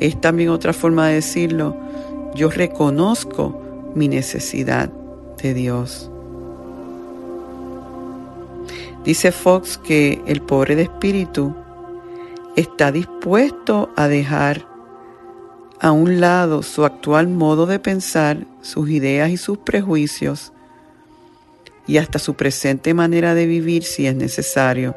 Es 0.00 0.20
también 0.20 0.50
otra 0.50 0.72
forma 0.72 1.08
de 1.08 1.14
decirlo, 1.14 1.76
yo 2.34 2.50
reconozco 2.50 3.62
mi 3.94 4.08
necesidad 4.08 4.90
de 5.40 5.54
Dios. 5.54 6.10
Dice 9.04 9.30
Fox 9.30 9.78
que 9.78 10.20
el 10.26 10.42
pobre 10.42 10.74
de 10.74 10.82
espíritu 10.82 11.54
está 12.56 12.90
dispuesto 12.90 13.90
a 13.96 14.08
dejar 14.08 14.66
a 15.78 15.92
un 15.92 16.20
lado 16.20 16.62
su 16.62 16.84
actual 16.84 17.28
modo 17.28 17.66
de 17.66 17.78
pensar, 17.78 18.46
sus 18.62 18.88
ideas 18.88 19.30
y 19.30 19.36
sus 19.36 19.58
prejuicios, 19.58 20.52
y 21.86 21.98
hasta 21.98 22.18
su 22.18 22.34
presente 22.34 22.94
manera 22.94 23.34
de 23.34 23.46
vivir 23.46 23.84
si 23.84 24.06
es 24.06 24.16
necesario. 24.16 24.96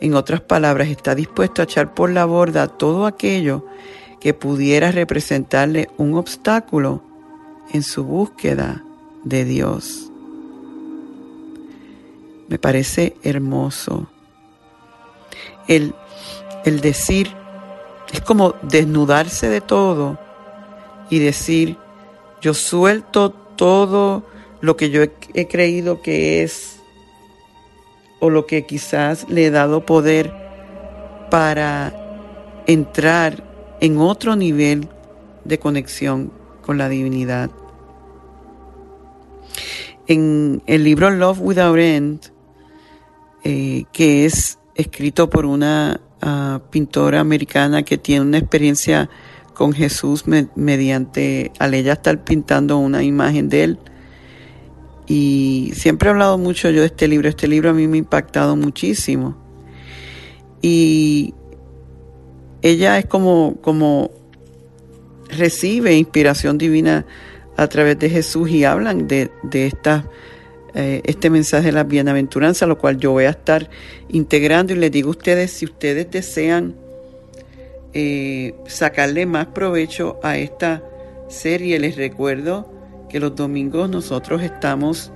En 0.00 0.14
otras 0.14 0.40
palabras, 0.40 0.88
está 0.88 1.14
dispuesto 1.14 1.62
a 1.62 1.64
echar 1.64 1.94
por 1.94 2.10
la 2.10 2.24
borda 2.24 2.66
todo 2.66 3.06
aquello 3.06 3.66
que 4.20 4.34
pudiera 4.34 4.90
representarle 4.90 5.88
un 5.98 6.14
obstáculo 6.14 7.02
en 7.72 7.82
su 7.82 8.04
búsqueda 8.04 8.82
de 9.22 9.44
Dios. 9.44 10.10
Me 12.48 12.58
parece 12.58 13.16
hermoso 13.22 14.08
el, 15.68 15.94
el 16.64 16.80
decir, 16.80 17.30
es 18.12 18.20
como 18.20 18.54
desnudarse 18.62 19.48
de 19.48 19.60
todo 19.60 20.18
y 21.10 21.18
decir, 21.18 21.76
yo 22.40 22.54
suelto 22.54 23.30
todo 23.30 24.24
lo 24.60 24.76
que 24.76 24.90
yo 24.90 25.02
he, 25.02 25.48
creído 25.48 26.00
que 26.00 26.42
es 26.42 26.80
o 28.20 28.30
lo 28.30 28.46
que 28.46 28.64
quizás 28.64 29.28
le 29.28 29.46
he 29.46 29.50
dado 29.50 29.84
poder 29.84 30.32
para 31.30 31.92
entrar 32.66 33.44
en 33.80 33.98
otro 33.98 34.36
nivel 34.36 34.88
de 35.44 35.58
conexión 35.58 36.32
con 36.62 36.78
la 36.78 36.88
divinidad. 36.88 37.50
En 40.06 40.62
el 40.66 40.84
libro 40.84 41.10
Love 41.10 41.40
Without 41.40 41.78
End, 41.78 42.32
eh, 43.42 43.84
que 43.92 44.24
es 44.24 44.58
escrito 44.74 45.28
por 45.28 45.44
una 45.44 46.00
ah, 46.24 46.60
pintora 46.70 47.20
americana 47.20 47.84
que 47.84 47.98
tiene 47.98 48.22
una 48.22 48.38
experiencia 48.38 49.08
con 49.54 49.72
Jesús 49.72 50.24
mediante, 50.56 51.52
al 51.60 51.74
ella 51.74 51.92
estar 51.92 52.24
pintando 52.24 52.78
una 52.78 53.04
imagen 53.04 53.48
de 53.48 53.64
él, 53.64 53.78
y 55.06 55.72
siempre 55.74 56.08
he 56.08 56.12
hablado 56.12 56.38
mucho 56.38 56.70
yo 56.70 56.80
de 56.80 56.86
este 56.86 57.08
libro. 57.08 57.28
Este 57.28 57.48
libro 57.48 57.70
a 57.70 57.72
mí 57.72 57.86
me 57.86 57.96
ha 57.96 57.98
impactado 57.98 58.56
muchísimo. 58.56 59.36
Y 60.62 61.34
ella 62.62 62.98
es 62.98 63.06
como, 63.06 63.56
como 63.60 64.10
recibe 65.28 65.94
inspiración 65.94 66.56
divina 66.56 67.04
a 67.56 67.66
través 67.68 67.98
de 67.98 68.08
Jesús 68.08 68.48
y 68.50 68.64
hablan 68.64 69.06
de, 69.06 69.30
de 69.42 69.66
esta, 69.66 70.08
eh, 70.74 71.02
este 71.04 71.30
mensaje 71.30 71.66
de 71.66 71.72
la 71.72 71.84
bienaventuranza, 71.84 72.66
lo 72.66 72.78
cual 72.78 72.98
yo 72.98 73.12
voy 73.12 73.24
a 73.24 73.30
estar 73.30 73.70
integrando 74.08 74.72
y 74.72 74.76
les 74.76 74.90
digo 74.90 75.08
a 75.08 75.12
ustedes, 75.12 75.52
si 75.52 75.64
ustedes 75.66 76.10
desean 76.10 76.74
eh, 77.92 78.54
sacarle 78.66 79.24
más 79.24 79.46
provecho 79.46 80.18
a 80.22 80.36
esta 80.36 80.82
serie, 81.28 81.78
les 81.78 81.96
recuerdo 81.96 82.72
que 83.08 83.20
los 83.20 83.36
domingos 83.36 83.88
nosotros 83.88 84.42
estamos 84.42 85.12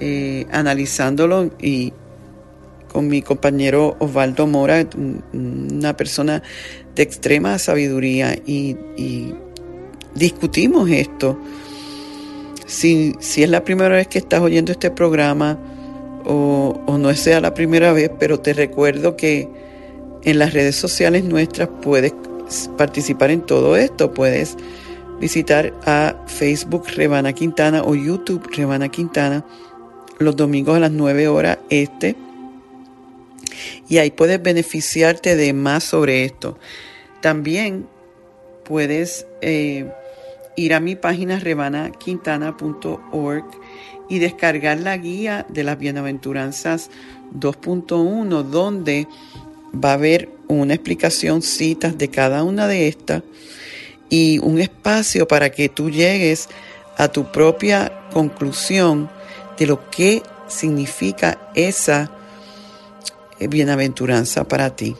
eh, 0.00 0.46
analizándolo 0.50 1.50
y 1.58 1.94
con 2.92 3.08
mi 3.08 3.22
compañero 3.22 3.96
Osvaldo 4.00 4.46
Mora, 4.46 4.86
una 5.32 5.96
persona 5.96 6.42
de 6.94 7.02
extrema 7.02 7.58
sabiduría, 7.58 8.34
y, 8.44 8.76
discutimos 10.14 10.90
esto. 10.90 11.38
Si, 12.72 13.14
si, 13.20 13.42
es 13.42 13.50
la 13.50 13.64
primera 13.64 13.94
vez 13.94 14.08
que 14.08 14.18
estás 14.18 14.40
oyendo 14.40 14.72
este 14.72 14.90
programa, 14.90 15.58
o, 16.24 16.96
no 16.98 17.14
sea 17.14 17.40
la 17.40 17.52
primera 17.52 17.92
vez, 17.92 18.10
pero 18.18 18.40
te 18.40 18.54
recuerdo 18.54 19.14
que 19.14 19.46
en 20.24 20.38
las 20.38 20.54
redes 20.54 20.76
sociales 20.76 21.24
nuestras 21.24 21.68
puedes 21.82 22.14
participar 22.78 23.30
en 23.30 23.42
todo 23.42 23.76
esto, 23.76 24.14
puedes 24.14 24.56
visitar 25.20 25.74
a 25.84 26.16
Facebook 26.26 26.84
Rebana 26.94 27.34
Quintana 27.34 27.82
o 27.82 27.94
YouTube 27.94 28.48
Rebana 28.56 28.88
Quintana 28.88 29.44
los 30.18 30.34
domingos 30.34 30.76
a 30.76 30.80
las 30.80 30.92
9 30.92 31.28
horas 31.28 31.58
este. 31.68 32.16
Y 33.86 33.98
ahí 33.98 34.10
puedes 34.10 34.42
beneficiarte 34.42 35.36
de 35.36 35.52
más 35.52 35.84
sobre 35.84 36.24
esto. 36.24 36.58
También 37.20 37.86
puedes 38.64 39.26
eh, 39.42 39.90
ir 40.56 40.74
a 40.74 40.80
mi 40.80 40.96
página 40.96 41.38
rebanaquintana.org 41.38 43.44
y 44.08 44.18
descargar 44.18 44.80
la 44.80 44.96
guía 44.96 45.46
de 45.48 45.62
las 45.64 45.78
bienaventuranzas 45.78 46.90
2.1 47.38 48.42
donde 48.42 49.06
va 49.72 49.90
a 49.90 49.94
haber 49.94 50.28
una 50.48 50.74
explicación, 50.74 51.42
citas 51.42 51.96
de 51.96 52.08
cada 52.08 52.42
una 52.42 52.66
de 52.68 52.88
estas 52.88 53.22
y 54.10 54.38
un 54.40 54.60
espacio 54.60 55.26
para 55.26 55.50
que 55.50 55.70
tú 55.70 55.90
llegues 55.90 56.48
a 56.98 57.08
tu 57.08 57.32
propia 57.32 57.90
conclusión 58.12 59.08
de 59.58 59.66
lo 59.66 59.90
que 59.90 60.22
significa 60.48 61.50
esa 61.54 62.10
eh, 63.38 63.48
bienaventuranza 63.48 64.44
para 64.44 64.76
ti. 64.76 64.94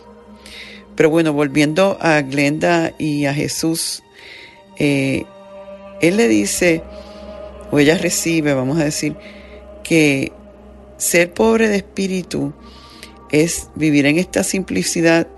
Pero 0.97 1.11
bueno, 1.11 1.33
volviendo 1.33 1.99
a 2.01 2.21
Glenda 2.23 2.93
y 2.99 3.27
a 3.27 3.35
Jesús, 3.35 4.03
eh, 4.79 5.25
él 6.03 6.17
le 6.19 6.29
dice, 6.29 6.83
o 7.71 7.79
ella 7.79 7.97
recibe, 7.97 8.53
vamos 8.53 8.79
a 8.79 8.85
decir, 8.85 9.17
que 9.83 10.33
ser 10.99 11.33
pobre 11.33 11.69
de 11.69 11.77
espíritu 11.77 12.53
es 13.31 13.69
vivir 13.77 14.05
en 14.07 14.19
esta 14.19 14.45
simplicidad 14.45 15.29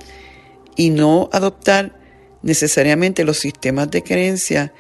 y 0.75 0.91
no 0.91 1.29
adoptar 1.33 2.01
necesariamente 2.43 3.25
los 3.25 3.39
sistemas 3.39 3.91
de 3.91 4.03
creencia 4.03 4.73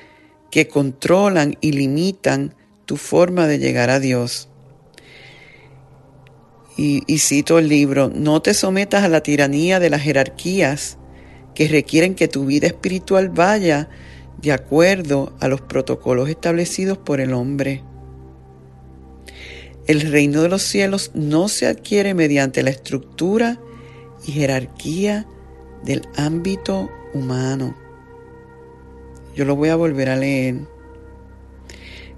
que 0.50 0.68
controlan 0.68 1.56
y 1.60 1.72
limitan 1.72 2.54
tu 2.86 2.96
forma 2.96 3.46
de 3.46 3.58
llegar 3.58 3.90
a 3.90 4.00
Dios. 4.00 4.48
Y, 6.76 7.02
y, 7.06 7.18
cito 7.18 7.58
el 7.58 7.68
libro, 7.68 8.10
no 8.12 8.42
te 8.42 8.52
sometas 8.52 9.04
a 9.04 9.08
la 9.08 9.22
tiranía 9.22 9.78
de 9.78 9.90
las 9.90 10.02
jerarquías 10.02 10.98
que 11.54 11.68
requieren 11.68 12.14
que 12.14 12.26
tu 12.26 12.46
vida 12.46 12.66
espiritual 12.66 13.28
vaya 13.28 13.88
de 14.44 14.52
acuerdo 14.52 15.32
a 15.40 15.48
los 15.48 15.62
protocolos 15.62 16.28
establecidos 16.28 16.98
por 16.98 17.20
el 17.20 17.32
hombre. 17.32 17.82
El 19.86 20.02
reino 20.02 20.42
de 20.42 20.50
los 20.50 20.62
cielos 20.62 21.10
no 21.14 21.48
se 21.48 21.66
adquiere 21.66 22.12
mediante 22.12 22.62
la 22.62 22.68
estructura 22.68 23.58
y 24.26 24.32
jerarquía 24.32 25.26
del 25.82 26.02
ámbito 26.16 26.90
humano. 27.14 27.74
Yo 29.34 29.46
lo 29.46 29.56
voy 29.56 29.70
a 29.70 29.76
volver 29.76 30.10
a 30.10 30.16
leer. 30.16 30.56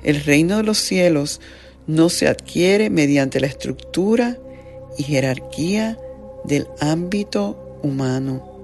El 0.03 0.23
reino 0.25 0.57
de 0.57 0.62
los 0.65 0.79
cielos 0.79 1.41
no 1.87 2.09
se 2.09 2.27
adquiere 2.27 2.91
mediante 2.91 3.39
la 3.39 3.47
estructura 3.47 4.37
y 4.99 5.05
jerarquía 5.05 5.97
del 6.45 6.67
ámbito 6.81 7.79
humano. 7.85 8.56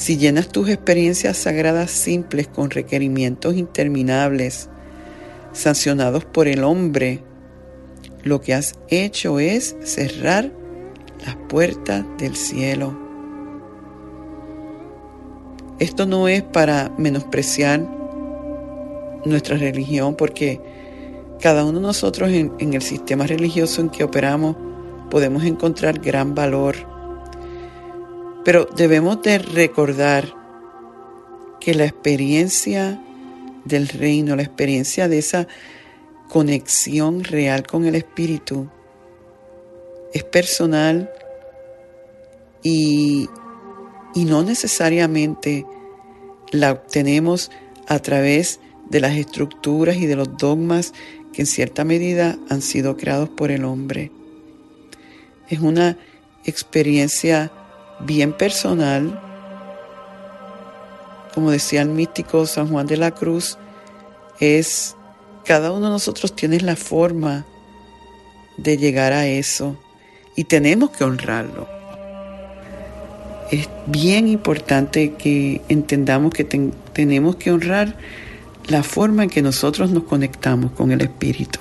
Si 0.00 0.16
llenas 0.16 0.48
tus 0.48 0.70
experiencias 0.70 1.36
sagradas 1.36 1.90
simples 1.90 2.48
con 2.48 2.70
requerimientos 2.70 3.54
interminables, 3.54 4.70
sancionados 5.52 6.24
por 6.24 6.48
el 6.48 6.64
hombre, 6.64 7.22
lo 8.22 8.40
que 8.40 8.54
has 8.54 8.76
hecho 8.88 9.38
es 9.40 9.76
cerrar 9.84 10.50
las 11.26 11.36
puertas 11.50 12.06
del 12.16 12.34
cielo. 12.34 12.98
Esto 15.78 16.06
no 16.06 16.28
es 16.28 16.44
para 16.44 16.90
menospreciar 16.96 17.86
nuestra 19.26 19.58
religión 19.58 20.14
porque 20.14 20.62
cada 21.42 21.62
uno 21.62 21.78
de 21.78 21.86
nosotros 21.86 22.30
en, 22.30 22.72
el 22.72 22.80
sistema 22.80 23.26
religioso 23.26 23.82
en 23.82 23.90
que 23.90 24.04
operamos 24.04 24.56
podemos 25.10 25.44
encontrar 25.44 26.00
gran 26.00 26.34
valor. 26.34 26.99
Pero 28.44 28.66
debemos 28.76 29.22
de 29.22 29.38
recordar 29.38 30.34
que 31.60 31.74
la 31.74 31.84
experiencia 31.84 33.00
del 33.64 33.88
reino, 33.88 34.36
la 34.36 34.42
experiencia 34.42 35.08
de 35.08 35.18
esa 35.18 35.46
conexión 36.28 37.24
real 37.24 37.66
con 37.66 37.84
el 37.84 37.94
Espíritu, 37.94 38.68
es 40.12 40.24
personal 40.24 41.10
y 42.62 43.28
y 44.14 44.24
no 44.24 44.42
necesariamente 44.42 45.66
la 46.50 46.72
obtenemos 46.72 47.50
a 47.86 47.98
través 48.00 48.60
de 48.88 49.00
las 49.00 49.16
estructuras 49.16 49.96
y 49.96 50.06
de 50.06 50.16
los 50.16 50.36
dogmas 50.36 50.92
que 51.32 51.42
en 51.42 51.46
cierta 51.46 51.84
medida 51.84 52.38
han 52.48 52.60
sido 52.60 52.96
creados 52.96 53.28
por 53.28 53.50
el 53.50 53.64
hombre. 53.64 54.10
Es 55.48 55.60
una 55.60 55.96
experiencia 56.44 57.52
bien 58.04 58.32
personal. 58.32 59.20
Como 61.34 61.50
decía 61.50 61.82
el 61.82 61.90
místico 61.90 62.46
San 62.46 62.68
Juan 62.68 62.86
de 62.86 62.96
la 62.96 63.12
Cruz, 63.12 63.58
es 64.40 64.96
cada 65.44 65.72
uno 65.72 65.86
de 65.86 65.92
nosotros 65.92 66.34
tiene 66.34 66.60
la 66.60 66.76
forma 66.76 67.46
de 68.56 68.76
llegar 68.76 69.12
a 69.12 69.26
eso 69.26 69.76
y 70.36 70.44
tenemos 70.44 70.90
que 70.90 71.04
honrarlo. 71.04 71.68
es 73.50 73.68
bien 73.86 74.28
importante 74.28 75.14
que 75.14 75.60
entendamos 75.68 76.32
que 76.32 76.44
tenemos 76.44 77.36
que 77.36 77.50
honrar 77.50 77.96
la 78.68 78.82
forma 78.84 79.24
en 79.24 79.30
que 79.30 79.42
nosotros 79.42 79.90
nos 79.90 80.04
conectamos 80.04 80.70
con 80.72 80.92
el 80.92 81.00
Espíritu. 81.00 81.58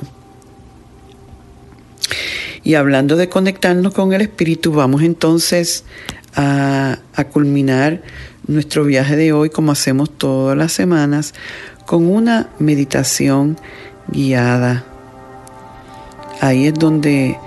Y 2.63 2.75
hablando 2.75 3.15
de 3.15 3.30
conectarnos 3.30 3.93
con 3.93 4.13
el 4.13 4.21
Espíritu, 4.21 4.71
vamos 4.71 5.02
entonces 5.02 5.86
a, 6.36 6.98
culminar 7.32 8.02
nuestro 8.48 8.84
viaje 8.84 9.15
de 9.15 9.34
hoy, 9.34 9.50
como 9.50 9.72
hacemos 9.72 10.10
todas 10.18 10.58
las 10.58 10.72
semanas, 10.72 11.34
con 11.86 12.08
una 12.08 12.50
meditación 12.60 13.58
guiada. 14.08 14.86
Ahí 16.42 16.68
es 16.68 16.74
donde 16.74 17.38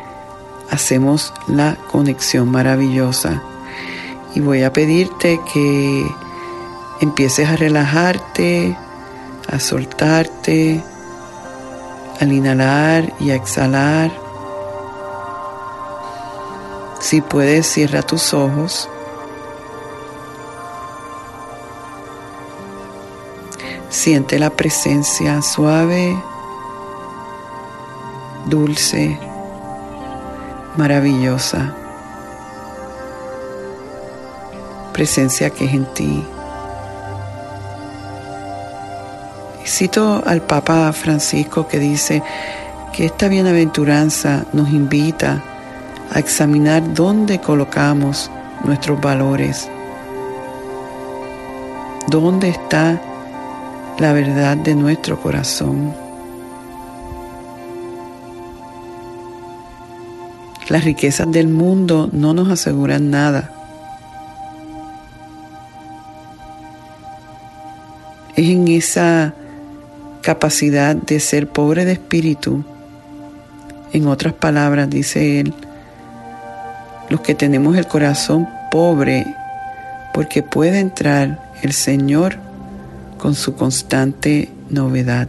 hacemos 0.70 1.32
la 1.48 1.76
conexión 1.90 2.50
maravillosa. 2.50 3.42
Y 4.34 4.40
voy 4.40 4.62
a 4.62 4.72
pedirte 4.72 5.40
que 5.52 6.06
empieces 7.00 7.48
a 7.48 7.56
relajarte, 7.56 8.76
a 9.50 9.58
soltarte, 9.58 10.82
al 12.20 12.32
inhalar 12.32 13.12
y 13.20 13.30
a 13.30 13.34
exhalar. 13.34 14.21
Si 17.02 17.20
puedes, 17.20 17.66
cierra 17.66 18.02
tus 18.02 18.32
ojos. 18.32 18.88
Siente 23.90 24.38
la 24.38 24.50
presencia 24.50 25.42
suave, 25.42 26.16
dulce, 28.46 29.18
maravillosa. 30.76 31.74
Presencia 34.92 35.50
que 35.50 35.64
es 35.64 35.74
en 35.74 35.84
ti. 35.94 36.24
cito 39.66 40.22
al 40.24 40.42
Papa 40.42 40.92
Francisco 40.92 41.66
que 41.66 41.78
dice 41.78 42.22
que 42.92 43.06
esta 43.06 43.26
bienaventuranza 43.26 44.44
nos 44.52 44.68
invita 44.68 45.51
a 46.14 46.18
examinar 46.18 46.92
dónde 46.92 47.40
colocamos 47.40 48.30
nuestros 48.64 49.00
valores, 49.00 49.66
dónde 52.08 52.50
está 52.50 53.00
la 53.98 54.12
verdad 54.12 54.58
de 54.58 54.74
nuestro 54.74 55.18
corazón. 55.18 55.94
Las 60.68 60.84
riquezas 60.84 61.30
del 61.32 61.48
mundo 61.48 62.10
no 62.12 62.34
nos 62.34 62.50
aseguran 62.50 63.10
nada. 63.10 63.50
Es 68.36 68.48
en 68.48 68.68
esa 68.68 69.34
capacidad 70.20 70.94
de 70.94 71.20
ser 71.20 71.48
pobre 71.48 71.86
de 71.86 71.92
espíritu. 71.92 72.64
En 73.92 74.06
otras 74.06 74.34
palabras, 74.34 74.88
dice 74.88 75.40
él, 75.40 75.54
los 77.08 77.20
que 77.20 77.34
tenemos 77.34 77.76
el 77.76 77.86
corazón 77.86 78.48
pobre, 78.70 79.36
porque 80.14 80.42
puede 80.42 80.78
entrar 80.78 81.52
el 81.62 81.72
Señor 81.72 82.38
con 83.18 83.34
su 83.34 83.54
constante 83.54 84.50
novedad. 84.68 85.28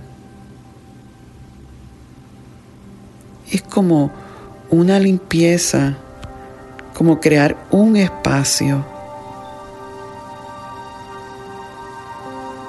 Es 3.52 3.62
como 3.62 4.12
una 4.70 5.00
limpieza, 5.00 5.96
como 6.96 7.20
crear 7.20 7.56
un 7.70 7.96
espacio 7.96 8.86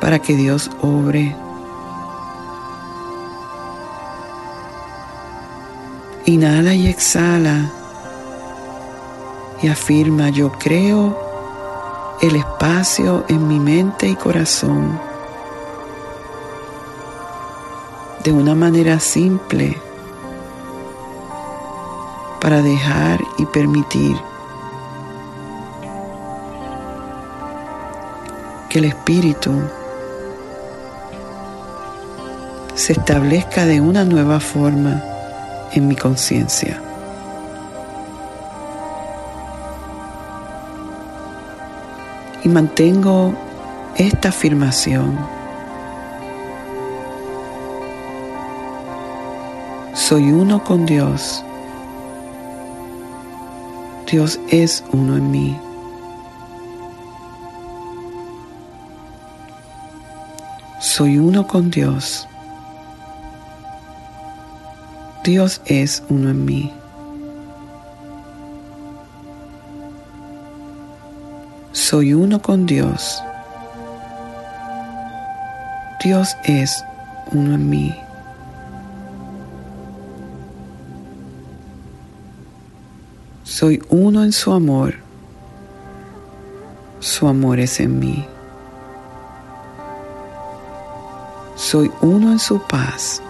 para 0.00 0.18
que 0.18 0.36
Dios 0.36 0.70
obre. 0.82 1.34
Inhala 6.26 6.74
y 6.74 6.88
exhala 6.88 7.70
y 9.64 9.68
afirma, 9.68 10.28
yo 10.28 10.52
creo 10.52 11.18
el 12.20 12.36
espacio 12.36 13.24
en 13.28 13.48
mi 13.48 13.58
mente 13.58 14.06
y 14.06 14.14
corazón 14.14 15.00
de 18.22 18.30
una 18.30 18.54
manera 18.54 19.00
simple 19.00 19.74
para 22.42 22.60
dejar 22.60 23.20
y 23.38 23.46
permitir 23.46 24.14
que 28.68 28.80
el 28.80 28.84
espíritu 28.84 29.62
se 32.74 32.92
establezca 32.92 33.64
de 33.64 33.80
una 33.80 34.04
nueva 34.04 34.40
forma 34.40 35.02
en 35.72 35.88
mi 35.88 35.96
conciencia. 35.96 36.83
Y 42.44 42.48
mantengo 42.48 43.34
esta 43.96 44.28
afirmación. 44.28 45.18
Soy 49.94 50.30
uno 50.30 50.62
con 50.62 50.84
Dios. 50.84 51.42
Dios 54.10 54.38
es 54.50 54.84
uno 54.92 55.16
en 55.16 55.30
mí. 55.30 55.58
Soy 60.80 61.18
uno 61.18 61.46
con 61.46 61.70
Dios. 61.70 62.28
Dios 65.24 65.62
es 65.64 66.02
uno 66.10 66.28
en 66.28 66.44
mí. 66.44 66.83
Soy 71.86 72.14
uno 72.14 72.40
con 72.40 72.64
Dios. 72.64 73.22
Dios 76.02 76.34
es 76.44 76.82
uno 77.30 77.56
en 77.56 77.68
mí. 77.68 77.94
Soy 83.42 83.82
uno 83.90 84.24
en 84.24 84.32
su 84.32 84.50
amor. 84.54 84.94
Su 87.00 87.28
amor 87.28 87.60
es 87.60 87.78
en 87.80 87.98
mí. 87.98 88.26
Soy 91.54 91.90
uno 92.00 92.32
en 92.32 92.38
su 92.38 92.62
paz 92.66 93.20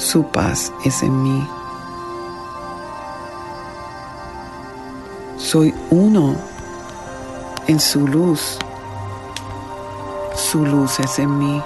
su 0.00 0.24
paz 0.24 0.72
es 0.84 1.02
en 1.02 1.22
mí. 1.22 1.59
Soy 5.50 5.74
uno 5.90 6.36
en 7.66 7.80
su 7.80 8.06
luz. 8.06 8.56
Su 10.36 10.64
luz 10.64 11.00
es 11.00 11.18
en 11.18 11.38
mí. 11.40 11.60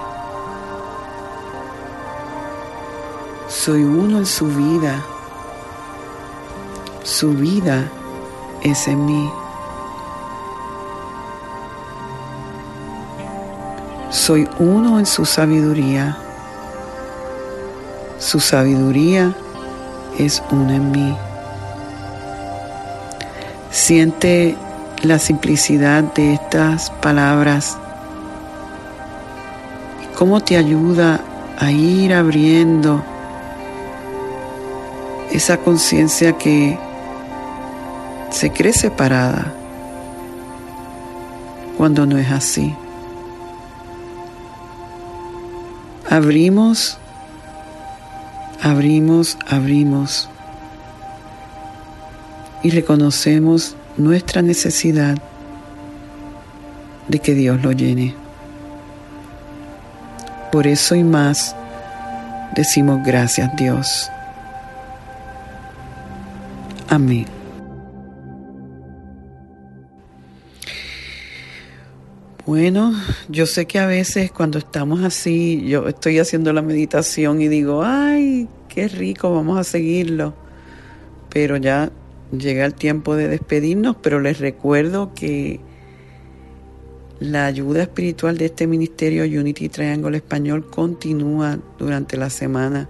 Soy 3.47 3.83
uno 3.83 4.17
en 4.17 4.25
su 4.25 4.47
vida. 4.47 5.05
Su 7.03 7.33
vida 7.33 7.87
es 8.63 8.87
en 8.87 9.05
mí. 9.05 9.31
Soy 14.09 14.49
uno 14.57 14.97
en 14.97 15.05
su 15.05 15.25
sabiduría. 15.27 16.17
Su 18.17 18.39
sabiduría 18.39 19.35
es 20.17 20.41
una 20.49 20.77
en 20.77 20.91
mí. 20.91 21.15
Siente 23.85 24.57
la 25.03 25.19
simplicidad 25.19 26.01
de 26.15 26.33
estas 26.33 26.89
palabras 26.89 27.77
cómo 30.17 30.39
te 30.39 30.57
ayuda 30.57 31.21
a 31.59 31.69
ir 31.69 32.11
abriendo 32.11 33.03
esa 35.31 35.57
conciencia 35.57 36.35
que 36.35 36.79
se 38.31 38.49
cree 38.49 38.73
separada 38.73 39.53
cuando 41.77 42.07
no 42.07 42.17
es 42.17 42.31
así. 42.31 42.73
Abrimos 46.09 46.97
abrimos, 48.63 49.37
abrimos 49.47 50.27
y 52.65 52.71
reconocemos 52.71 53.75
nuestra 53.95 54.41
necesidad 54.41 55.21
de 57.07 57.19
que 57.19 57.35
Dios 57.35 57.61
lo 57.61 57.71
llene. 57.71 58.15
Por 60.51 60.65
eso 60.65 60.95
y 60.95 61.03
más 61.03 61.55
decimos 62.55 63.05
gracias 63.05 63.55
Dios. 63.55 64.09
Amén. 66.89 67.27
Bueno, 72.47 72.93
yo 73.29 73.45
sé 73.45 73.67
que 73.67 73.77
a 73.77 73.85
veces 73.85 74.31
cuando 74.31 74.57
estamos 74.57 75.03
así, 75.03 75.67
yo 75.67 75.87
estoy 75.87 76.17
haciendo 76.17 76.51
la 76.51 76.63
meditación 76.63 77.43
y 77.43 77.47
digo, 77.47 77.83
ay, 77.83 78.47
qué 78.69 78.87
rico, 78.87 79.31
vamos 79.31 79.59
a 79.59 79.63
seguirlo. 79.63 80.33
Pero 81.29 81.57
ya 81.57 81.91
llega 82.31 82.65
el 82.65 82.73
tiempo 82.73 83.15
de 83.15 83.27
despedirnos, 83.27 83.95
pero 84.01 84.19
les 84.19 84.39
recuerdo 84.39 85.13
que 85.13 85.59
la 87.19 87.45
ayuda 87.45 87.83
espiritual 87.83 88.37
de 88.37 88.45
este 88.45 88.67
ministerio 88.67 89.23
Unity 89.23 89.69
Triangle 89.69 90.17
Español 90.17 90.69
continúa 90.69 91.59
durante 91.77 92.17
la 92.17 92.29
semana 92.29 92.89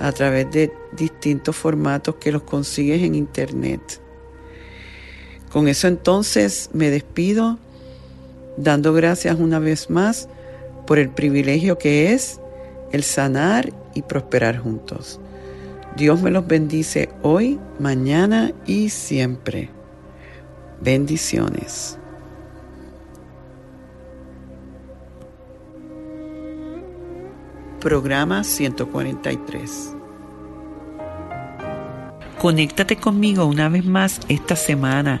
a 0.00 0.12
través 0.12 0.50
de 0.50 0.72
distintos 0.96 1.56
formatos 1.56 2.16
que 2.16 2.32
los 2.32 2.42
consigues 2.42 3.02
en 3.02 3.14
internet. 3.14 4.00
Con 5.50 5.68
eso 5.68 5.86
entonces 5.86 6.70
me 6.72 6.90
despido 6.90 7.58
dando 8.56 8.92
gracias 8.92 9.38
una 9.38 9.58
vez 9.58 9.90
más 9.90 10.28
por 10.86 10.98
el 10.98 11.08
privilegio 11.08 11.78
que 11.78 12.12
es 12.12 12.40
el 12.90 13.02
sanar 13.02 13.72
y 13.94 14.02
prosperar 14.02 14.58
juntos. 14.58 15.20
Dios 15.96 16.22
me 16.22 16.30
los 16.30 16.46
bendice 16.46 17.10
hoy, 17.22 17.60
mañana 17.78 18.52
y 18.66 18.88
siempre. 18.88 19.68
Bendiciones. 20.80 21.98
Programa 27.78 28.42
143. 28.42 29.96
Conéctate 32.40 32.96
conmigo 32.96 33.44
una 33.44 33.68
vez 33.68 33.84
más 33.84 34.20
esta 34.28 34.56
semana 34.56 35.20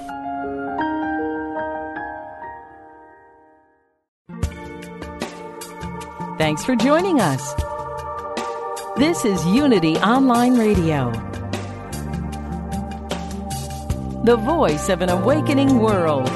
Thanks 6.41 6.65
for 6.65 6.75
joining 6.75 7.21
us. 7.21 7.53
This 8.97 9.25
is 9.25 9.45
Unity 9.45 9.95
Online 9.97 10.57
Radio, 10.57 11.11
the 14.23 14.37
voice 14.37 14.89
of 14.91 15.03
an 15.03 15.11
awakening 15.11 15.77
world. 15.77 16.27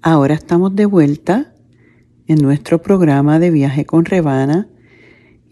Ahora 0.00 0.34
estamos 0.34 0.76
de 0.76 0.86
vuelta 0.86 1.52
en 2.28 2.40
nuestro 2.40 2.80
programa 2.80 3.40
de 3.40 3.50
viaje 3.50 3.84
con 3.84 4.04
Rebana. 4.04 4.68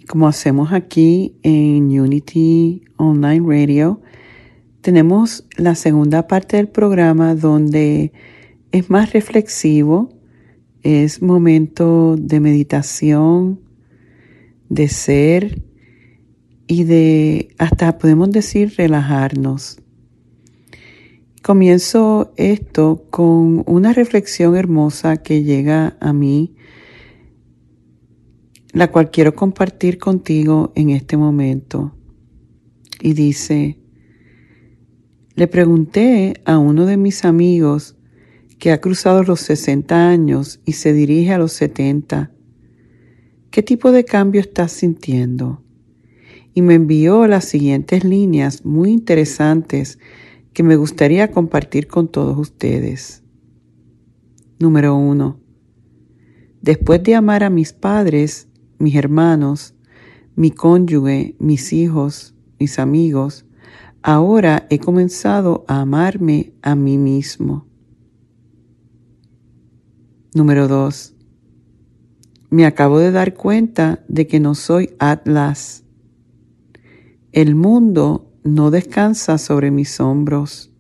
Como 0.06 0.28
hacemos 0.28 0.72
aquí 0.72 1.36
en 1.42 1.98
Unity 2.00 2.84
Online 2.96 3.44
Radio, 3.44 4.02
tenemos 4.82 5.48
la 5.56 5.74
segunda 5.74 6.28
parte 6.28 6.58
del 6.58 6.68
programa 6.68 7.34
donde 7.34 8.12
es 8.70 8.88
más 8.88 9.12
reflexivo 9.12 10.13
es 10.84 11.22
momento 11.22 12.14
de 12.16 12.40
meditación, 12.40 13.60
de 14.68 14.88
ser 14.88 15.62
y 16.66 16.84
de, 16.84 17.48
hasta 17.58 17.98
podemos 17.98 18.30
decir, 18.30 18.74
relajarnos. 18.76 19.78
Comienzo 21.42 22.32
esto 22.36 23.06
con 23.10 23.64
una 23.66 23.92
reflexión 23.94 24.56
hermosa 24.56 25.16
que 25.16 25.42
llega 25.42 25.96
a 26.00 26.12
mí, 26.12 26.54
la 28.72 28.90
cual 28.90 29.10
quiero 29.10 29.34
compartir 29.34 29.98
contigo 29.98 30.72
en 30.74 30.90
este 30.90 31.16
momento. 31.16 31.96
Y 33.00 33.14
dice, 33.14 33.78
le 35.34 35.48
pregunté 35.48 36.42
a 36.44 36.58
uno 36.58 36.84
de 36.84 36.96
mis 36.98 37.24
amigos 37.24 37.96
que 38.58 38.72
ha 38.72 38.80
cruzado 38.80 39.22
los 39.22 39.40
60 39.40 40.08
años 40.08 40.60
y 40.64 40.72
se 40.72 40.92
dirige 40.92 41.32
a 41.32 41.38
los 41.38 41.52
70. 41.52 42.30
¿Qué 43.50 43.62
tipo 43.62 43.92
de 43.92 44.04
cambio 44.04 44.40
estás 44.40 44.72
sintiendo? 44.72 45.62
Y 46.54 46.62
me 46.62 46.74
envió 46.74 47.26
las 47.26 47.44
siguientes 47.44 48.04
líneas 48.04 48.64
muy 48.64 48.90
interesantes 48.90 49.98
que 50.52 50.62
me 50.62 50.76
gustaría 50.76 51.30
compartir 51.30 51.88
con 51.88 52.08
todos 52.08 52.38
ustedes. 52.38 53.22
Número 54.58 54.96
uno. 54.96 55.40
Después 56.62 57.02
de 57.02 57.14
amar 57.14 57.44
a 57.44 57.50
mis 57.50 57.72
padres, 57.72 58.48
mis 58.78 58.94
hermanos, 58.94 59.74
mi 60.36 60.50
cónyuge, 60.50 61.36
mis 61.38 61.72
hijos, 61.72 62.34
mis 62.58 62.78
amigos, 62.78 63.46
ahora 64.02 64.66
he 64.70 64.78
comenzado 64.78 65.64
a 65.68 65.80
amarme 65.80 66.54
a 66.62 66.74
mí 66.74 66.98
mismo. 66.98 67.66
Número 70.34 70.66
2. 70.66 71.14
Me 72.50 72.66
acabo 72.66 72.98
de 72.98 73.12
dar 73.12 73.34
cuenta 73.34 74.04
de 74.08 74.26
que 74.26 74.40
no 74.40 74.56
soy 74.56 74.90
Atlas. 74.98 75.84
El 77.30 77.54
mundo 77.54 78.32
no 78.42 78.72
descansa 78.72 79.38
sobre 79.38 79.70
mis 79.70 80.00
hombros. 80.00 80.72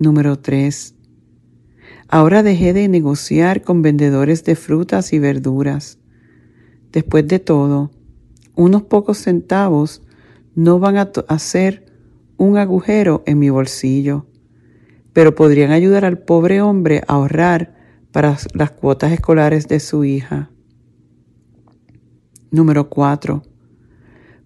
Número 0.00 0.36
3. 0.40 0.96
Ahora 2.08 2.42
dejé 2.42 2.72
de 2.72 2.88
negociar 2.88 3.62
con 3.62 3.82
vendedores 3.82 4.42
de 4.42 4.56
frutas 4.56 5.12
y 5.12 5.20
verduras. 5.20 6.00
Después 6.90 7.28
de 7.28 7.38
todo, 7.38 7.92
unos 8.56 8.82
pocos 8.82 9.18
centavos 9.18 10.02
no 10.56 10.80
van 10.80 10.96
a 10.96 11.12
hacer 11.28 11.86
un 12.36 12.58
agujero 12.58 13.22
en 13.26 13.38
mi 13.38 13.48
bolsillo 13.48 14.26
pero 15.12 15.34
podrían 15.34 15.70
ayudar 15.70 16.04
al 16.04 16.18
pobre 16.18 16.60
hombre 16.60 17.02
a 17.06 17.14
ahorrar 17.14 17.74
para 18.12 18.36
las 18.54 18.70
cuotas 18.70 19.12
escolares 19.12 19.68
de 19.68 19.80
su 19.80 20.04
hija. 20.04 20.50
Número 22.50 22.88
4. 22.88 23.42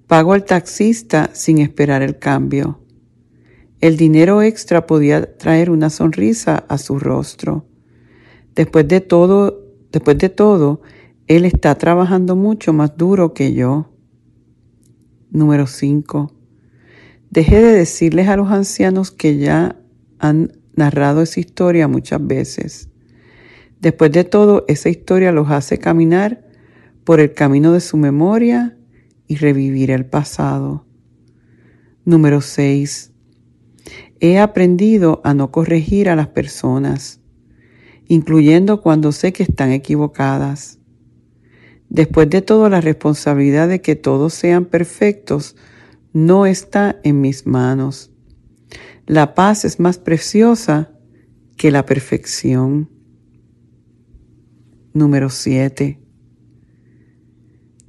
Pago 0.07 0.33
al 0.35 0.45
taxista 0.45 1.31
sin 1.33 1.59
esperar 1.59 2.03
el 2.03 2.19
cambio. 2.19 2.81
El 3.81 3.97
dinero 3.97 4.43
extra 4.43 4.87
podía 4.87 5.37
traer 5.37 5.71
una 5.71 5.91
sonrisa 5.91 6.65
a 6.69 6.79
su 6.79 6.99
rostro. 6.99 7.67
Después 8.55 8.87
de 8.89 9.01
todo, 9.01 9.63
después 9.91 10.19
de 10.19 10.29
todo, 10.29 10.83
él 11.27 11.45
está 11.45 11.75
trabajando 11.77 12.37
mucho 12.37 12.73
más 12.73 12.97
duro 12.97 13.33
que 13.33 13.55
yo. 13.55 13.91
Número 15.31 15.67
5. 15.67 16.33
Dejé 17.31 17.63
de 17.63 17.73
decirles 17.73 18.29
a 18.29 18.37
los 18.37 18.51
ancianos 18.51 19.11
que 19.11 19.39
ya 19.39 19.81
han 20.25 20.53
narrado 20.75 21.23
esa 21.23 21.41
historia 21.41 21.87
muchas 21.87 22.27
veces. 22.27 22.89
Después 23.81 24.11
de 24.13 24.25
todo, 24.25 24.65
esa 24.69 24.89
historia 24.89 25.33
los 25.33 25.51
hace 25.51 25.79
caminar 25.79 26.49
por 27.05 27.21
el 27.21 27.35
camino 27.35 27.73
de 27.73 27.81
su 27.81 27.99
memoria 27.99 28.77
y 29.29 29.37
revivir 29.37 29.91
el 29.91 30.07
pasado. 30.07 30.87
Número 32.07 32.41
6. 32.41 33.13
He 34.21 34.39
aprendido 34.39 35.21
a 35.25 35.35
no 35.35 35.51
corregir 35.51 36.09
a 36.09 36.17
las 36.17 36.29
personas, 36.29 37.21
incluyendo 38.09 38.81
cuando 38.81 39.13
sé 39.13 39.35
que 39.35 39.43
están 39.43 39.73
equivocadas. 39.73 40.79
Después 41.91 42.31
de 42.31 42.41
todo, 42.41 42.71
la 42.71 42.81
responsabilidad 42.81 43.69
de 43.69 43.83
que 43.83 43.97
todos 43.97 44.33
sean 44.33 44.65
perfectos 44.65 45.57
no 46.15 46.47
está 46.47 46.99
en 47.03 47.21
mis 47.21 47.47
manos. 47.47 48.14
La 49.07 49.35
paz 49.35 49.67
es 49.67 49.81
más 49.81 49.99
preciosa 49.99 50.91
que 51.59 51.71
la 51.71 51.85
perfección. 51.85 52.89
Número 54.95 55.29
7. 55.29 56.01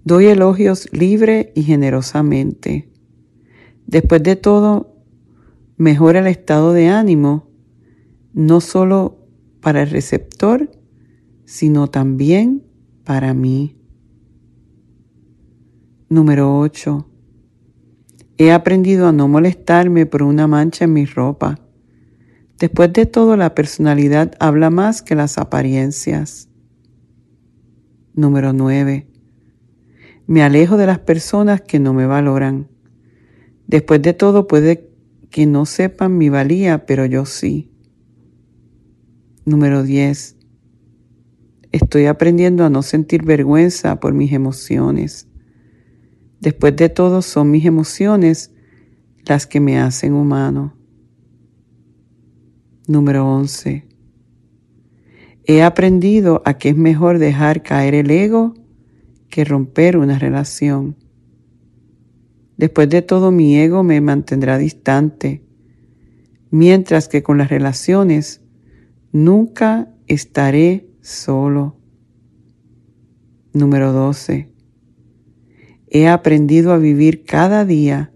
Doy 0.04 0.26
elogios 0.26 0.90
libre 0.92 1.54
y 1.56 1.64
generosamente. 1.64 2.92
Después 3.88 4.24
de 4.24 4.36
todo, 4.36 4.98
mejora 5.78 6.20
el 6.20 6.28
estado 6.28 6.74
de 6.74 6.90
ánimo, 6.90 7.50
no 8.34 8.60
solo 8.60 9.26
para 9.62 9.84
el 9.84 9.92
receptor, 9.92 10.70
sino 11.46 11.88
también 11.88 12.64
para 13.06 13.34
mí. 13.34 13.78
Número 16.10 16.60
8. 16.60 17.15
He 18.38 18.52
aprendido 18.52 19.08
a 19.08 19.14
no 19.14 19.30
molestarme 19.30 20.06
por 20.06 20.22
una 20.22 20.46
mancha 20.46 20.86
en 20.86 20.94
mi 20.94 21.06
ropa. 21.06 21.58
Después 22.60 22.92
de 22.92 23.06
todo, 23.06 23.38
la 23.38 23.56
personalidad 23.56 24.34
habla 24.40 24.70
más 24.70 25.02
que 25.02 25.16
las 25.16 25.38
apariencias. 25.38 26.50
Número 28.14 28.52
9. 28.52 29.08
Me 30.28 30.44
alejo 30.44 30.76
de 30.76 30.86
las 30.86 31.00
personas 31.00 31.62
que 31.62 31.80
no 31.80 31.94
me 31.94 32.06
valoran. 32.06 32.68
Después 33.68 34.02
de 34.02 34.14
todo, 34.14 34.48
puede 34.48 34.90
que 35.30 35.46
no 35.46 35.66
sepan 35.66 36.18
mi 36.18 36.30
valía, 36.30 36.86
pero 36.86 37.06
yo 37.06 37.26
sí. 37.26 37.72
Número 39.46 39.84
10. 39.84 40.36
Estoy 41.72 42.06
aprendiendo 42.06 42.66
a 42.66 42.70
no 42.70 42.82
sentir 42.82 43.24
vergüenza 43.24 44.00
por 44.00 44.14
mis 44.14 44.34
emociones. 44.34 45.28
Después 46.46 46.76
de 46.76 46.90
todo, 46.90 47.24
son 47.24 47.50
mis 47.50 47.66
emociones 47.66 48.52
las 49.26 49.48
que 49.48 49.60
me 49.60 49.80
hacen 49.80 50.14
humano. 50.14 50.76
Número 52.88 53.28
11. 53.28 53.88
He 55.46 55.64
aprendido 55.64 56.44
a 56.46 56.60
que 56.60 56.70
es 56.70 56.78
mejor 56.78 57.18
dejar 57.18 57.64
caer 57.64 57.96
el 57.96 58.12
ego 58.12 58.54
que 59.28 59.44
romper 59.44 59.98
una 59.98 60.20
relación. 60.20 60.96
Después 62.58 62.92
de 62.92 63.02
todo, 63.02 63.32
mi 63.32 63.58
ego 63.58 63.82
me 63.82 64.00
mantendrá 64.00 64.60
distante, 64.60 65.44
mientras 66.52 67.08
que 67.08 67.24
con 67.24 67.40
las 67.40 67.50
relaciones 67.50 68.44
nunca 69.12 69.92
estaré 70.06 70.92
solo. 71.02 71.76
Número 73.52 73.92
12. 73.92 74.55
He 75.98 76.10
aprendido 76.10 76.74
a 76.74 76.78
vivir 76.78 77.24
cada 77.24 77.64
día 77.64 78.12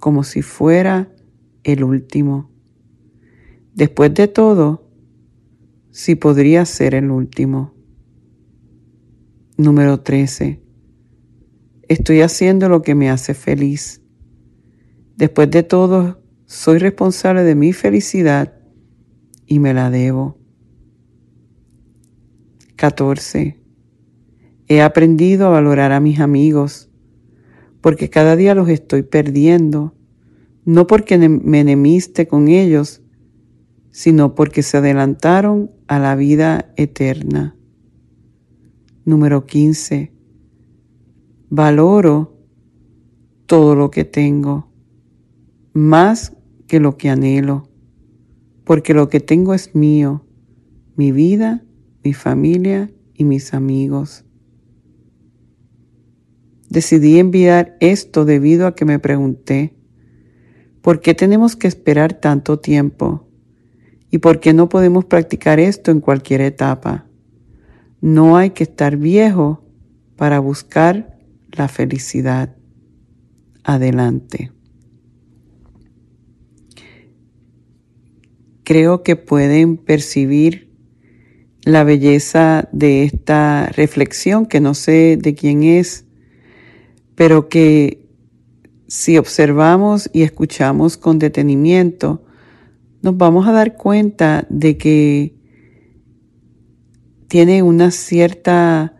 como 0.00 0.24
si 0.24 0.42
fuera 0.42 1.14
el 1.62 1.84
último. 1.84 2.50
Después 3.72 4.12
de 4.14 4.26
todo, 4.26 4.90
si 5.92 6.16
podría 6.16 6.64
ser 6.64 6.96
el 6.96 7.12
último. 7.12 7.72
Número 9.56 10.00
13. 10.00 10.60
Estoy 11.86 12.20
haciendo 12.20 12.68
lo 12.68 12.82
que 12.82 12.96
me 12.96 13.10
hace 13.10 13.34
feliz. 13.34 14.02
Después 15.16 15.48
de 15.52 15.62
todo, 15.62 16.20
soy 16.46 16.78
responsable 16.78 17.44
de 17.44 17.54
mi 17.54 17.72
felicidad 17.72 18.58
y 19.46 19.60
me 19.60 19.72
la 19.72 19.88
debo. 19.88 20.36
14. 22.74 23.62
He 24.66 24.82
aprendido 24.82 25.46
a 25.46 25.50
valorar 25.50 25.92
a 25.92 26.00
mis 26.00 26.18
amigos, 26.18 26.90
porque 27.84 28.08
cada 28.08 28.34
día 28.34 28.54
los 28.54 28.70
estoy 28.70 29.02
perdiendo, 29.02 29.92
no 30.64 30.86
porque 30.86 31.18
me 31.18 31.60
enemiste 31.60 32.26
con 32.26 32.48
ellos, 32.48 33.02
sino 33.90 34.34
porque 34.34 34.62
se 34.62 34.78
adelantaron 34.78 35.70
a 35.86 35.98
la 35.98 36.16
vida 36.16 36.72
eterna. 36.78 37.54
Número 39.04 39.44
15. 39.44 40.14
Valoro 41.50 42.38
todo 43.44 43.74
lo 43.74 43.90
que 43.90 44.06
tengo, 44.06 44.72
más 45.74 46.32
que 46.66 46.80
lo 46.80 46.96
que 46.96 47.10
anhelo, 47.10 47.68
porque 48.64 48.94
lo 48.94 49.10
que 49.10 49.20
tengo 49.20 49.52
es 49.52 49.74
mío, 49.74 50.24
mi 50.96 51.12
vida, 51.12 51.62
mi 52.02 52.14
familia 52.14 52.90
y 53.12 53.24
mis 53.24 53.52
amigos. 53.52 54.23
Decidí 56.68 57.18
enviar 57.18 57.76
esto 57.80 58.24
debido 58.24 58.66
a 58.66 58.74
que 58.74 58.84
me 58.84 58.98
pregunté, 58.98 59.74
¿por 60.82 61.00
qué 61.00 61.14
tenemos 61.14 61.56
que 61.56 61.68
esperar 61.68 62.14
tanto 62.14 62.58
tiempo? 62.58 63.28
¿Y 64.10 64.18
por 64.18 64.40
qué 64.40 64.52
no 64.52 64.68
podemos 64.68 65.04
practicar 65.04 65.60
esto 65.60 65.90
en 65.90 66.00
cualquier 66.00 66.40
etapa? 66.40 67.06
No 68.00 68.36
hay 68.36 68.50
que 68.50 68.64
estar 68.64 68.96
viejo 68.96 69.64
para 70.16 70.38
buscar 70.38 71.18
la 71.52 71.68
felicidad. 71.68 72.56
Adelante. 73.62 74.52
Creo 78.62 79.02
que 79.02 79.16
pueden 79.16 79.76
percibir 79.76 80.70
la 81.64 81.82
belleza 81.82 82.68
de 82.72 83.04
esta 83.04 83.66
reflexión, 83.68 84.46
que 84.46 84.60
no 84.60 84.74
sé 84.74 85.18
de 85.20 85.34
quién 85.34 85.62
es, 85.62 86.04
pero 87.14 87.48
que 87.48 88.08
si 88.86 89.18
observamos 89.18 90.10
y 90.12 90.22
escuchamos 90.22 90.96
con 90.96 91.18
detenimiento, 91.18 92.24
nos 93.02 93.16
vamos 93.16 93.46
a 93.46 93.52
dar 93.52 93.76
cuenta 93.76 94.46
de 94.48 94.76
que 94.76 95.34
tiene 97.28 97.62
una 97.62 97.90
cierta 97.90 98.96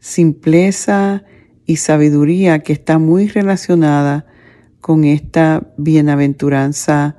simpleza 0.00 1.24
y 1.66 1.76
sabiduría 1.76 2.60
que 2.60 2.72
está 2.72 2.98
muy 2.98 3.28
relacionada 3.28 4.26
con 4.80 5.04
esta 5.04 5.72
bienaventuranza 5.76 7.16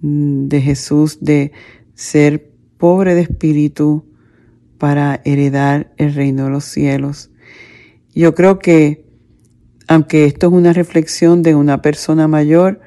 mm, 0.00 0.48
de 0.48 0.60
Jesús 0.60 1.18
de 1.20 1.52
ser 1.94 2.50
pobre 2.76 3.14
de 3.14 3.22
espíritu 3.22 4.04
para 4.78 5.20
heredar 5.24 5.92
el 5.96 6.14
reino 6.14 6.44
de 6.44 6.50
los 6.50 6.64
cielos. 6.64 7.30
Yo 8.14 8.34
creo 8.34 8.58
que, 8.58 9.01
aunque 9.88 10.24
esto 10.24 10.48
es 10.48 10.52
una 10.52 10.72
reflexión 10.72 11.42
de 11.42 11.54
una 11.54 11.82
persona 11.82 12.28
mayor, 12.28 12.80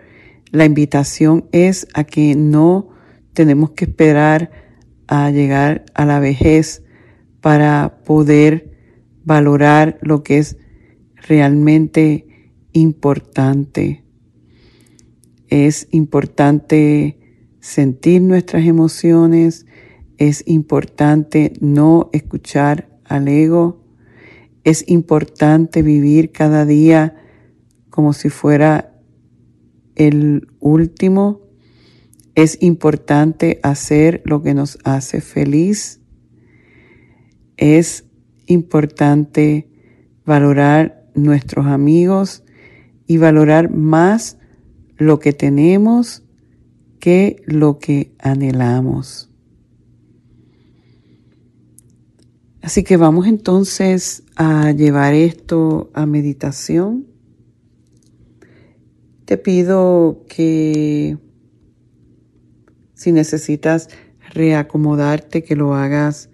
la 0.52 0.66
invitación 0.66 1.48
es 1.52 1.88
a 1.94 2.04
que 2.04 2.36
no 2.36 2.90
tenemos 3.34 3.72
que 3.72 3.86
esperar 3.86 4.52
a 5.08 5.30
llegar 5.30 5.86
a 5.94 6.06
la 6.06 6.20
vejez 6.20 6.84
para 7.42 8.00
poder 8.06 8.72
valorar 9.24 10.00
lo 10.02 10.24
que 10.24 10.38
es 10.38 10.58
realmente 11.28 12.28
importante. 12.72 14.04
Es 15.48 15.88
importante 15.92 17.20
sentir 17.60 18.22
nuestras 18.22 18.66
emociones, 18.66 19.66
es 20.18 20.44
importante 20.48 21.54
no 21.60 22.10
escuchar 22.14 22.90
al 23.04 23.28
ego, 23.28 23.85
es 24.66 24.84
importante 24.90 25.82
vivir 25.82 26.34
cada 26.34 26.66
día 26.66 27.16
como 27.90 28.12
si 28.12 28.30
fuera 28.30 29.00
el 29.96 30.50
último 30.60 31.46
es 32.36 32.58
importante 32.62 33.62
hacer 33.64 34.22
lo 34.26 34.42
que 34.42 34.54
nos 34.54 34.78
hace 34.84 35.22
feliz. 35.22 36.02
Es 37.56 38.06
importante 38.46 39.70
valorar 40.26 41.08
nuestros 41.16 41.66
amigos 41.68 42.44
y 43.08 43.18
valorar 43.18 43.72
más 43.72 44.38
lo 44.98 45.20
que 45.20 45.32
tenemos 45.32 46.24
que 47.00 47.42
lo 47.46 47.80
que 47.80 48.14
anhelamos. 48.20 49.30
Así 52.66 52.84
que 52.84 52.98
vamos 52.98 53.28
entonces 53.28 54.24
a 54.36 54.72
llevar 54.72 55.14
esto 55.14 55.92
a 55.94 56.08
meditación. 56.08 57.06
Te 59.26 59.38
pido 59.38 60.24
que 60.28 61.20
si 62.96 63.12
necesitas 63.12 63.90
reacomodarte, 64.34 65.44
que 65.44 65.56
lo 65.56 65.76
hagas 65.76 66.32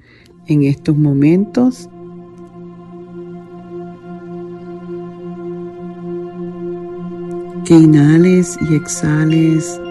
en 0.48 0.64
estos 0.64 0.96
momentos. 0.96 1.90
Que 7.66 7.74
inhales 7.74 8.58
y 8.70 8.76
exhales 8.76 9.82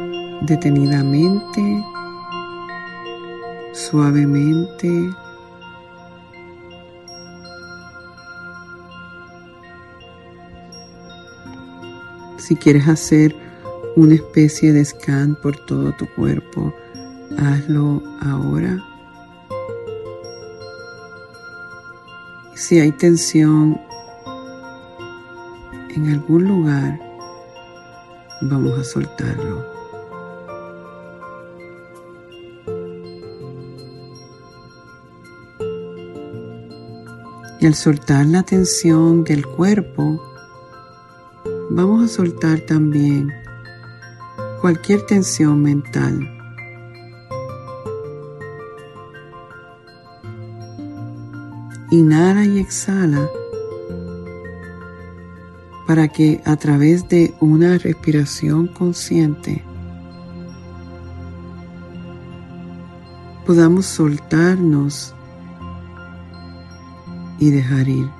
detenidamente, 0.47 1.85
suavemente. 3.75 5.11
Si 12.51 12.57
quieres 12.57 12.89
hacer 12.89 13.37
una 13.95 14.17
especie 14.17 14.73
de 14.73 14.85
scan 14.85 15.37
por 15.41 15.57
todo 15.67 15.93
tu 15.93 16.13
cuerpo, 16.17 16.75
hazlo 17.39 18.03
ahora. 18.21 18.77
Si 22.57 22.81
hay 22.81 22.91
tensión 22.91 23.81
en 25.95 26.11
algún 26.11 26.49
lugar, 26.49 26.99
vamos 28.41 28.81
a 28.81 28.83
soltarlo. 28.83 29.65
Y 37.61 37.67
al 37.67 37.77
soltar 37.77 38.27
la 38.27 38.43
tensión 38.43 39.23
del 39.23 39.47
cuerpo, 39.47 40.30
vamos 41.71 42.05
a 42.05 42.09
soltar 42.09 42.61
también 42.61 43.33
cualquier 44.61 45.07
tensión 45.07 45.63
mental. 45.63 46.29
Inhala 51.93 52.45
y 52.45 52.59
exhala 52.59 53.29
para 55.87 56.09
que 56.09 56.41
a 56.45 56.57
través 56.57 57.09
de 57.09 57.35
una 57.41 57.79
respiración 57.79 58.69
consciente 58.69 59.65
podamos 63.47 63.87
soltarnos 63.87 65.15
y 67.41 67.51
dejar 67.51 67.89
ir. 67.89 68.20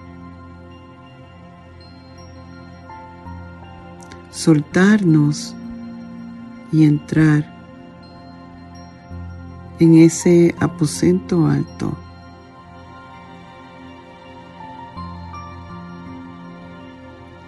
Soltarnos 4.51 5.55
y 6.73 6.83
entrar 6.83 7.49
en 9.79 9.95
ese 9.95 10.57
aposento 10.59 11.47
alto 11.47 11.97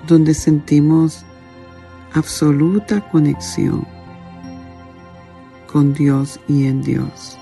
donde 0.07 0.33
sentimos 0.33 1.25
absoluta 2.15 3.01
conexión 3.11 3.85
con 5.73 5.95
Dios 5.95 6.39
y 6.47 6.67
en 6.67 6.83
Dios. 6.83 7.37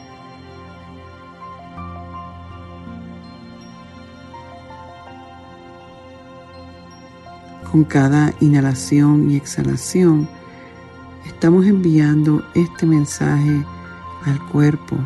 Con 7.69 7.85
cada 7.85 8.33
inhalación 8.41 9.31
y 9.31 9.37
exhalación 9.37 10.29
estamos 11.27 11.67
enviando 11.67 12.43
este 12.55 12.87
mensaje 12.87 13.65
al 14.25 14.41
cuerpo 14.49 14.97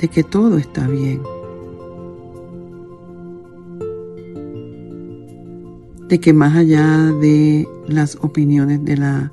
de 0.00 0.08
que 0.08 0.24
todo 0.24 0.58
está 0.58 0.86
bien. 0.86 1.20
de 6.08 6.20
que 6.20 6.32
más 6.32 6.56
allá 6.56 7.12
de 7.20 7.68
las 7.86 8.16
opiniones 8.22 8.82
de 8.84 8.96
la 8.96 9.32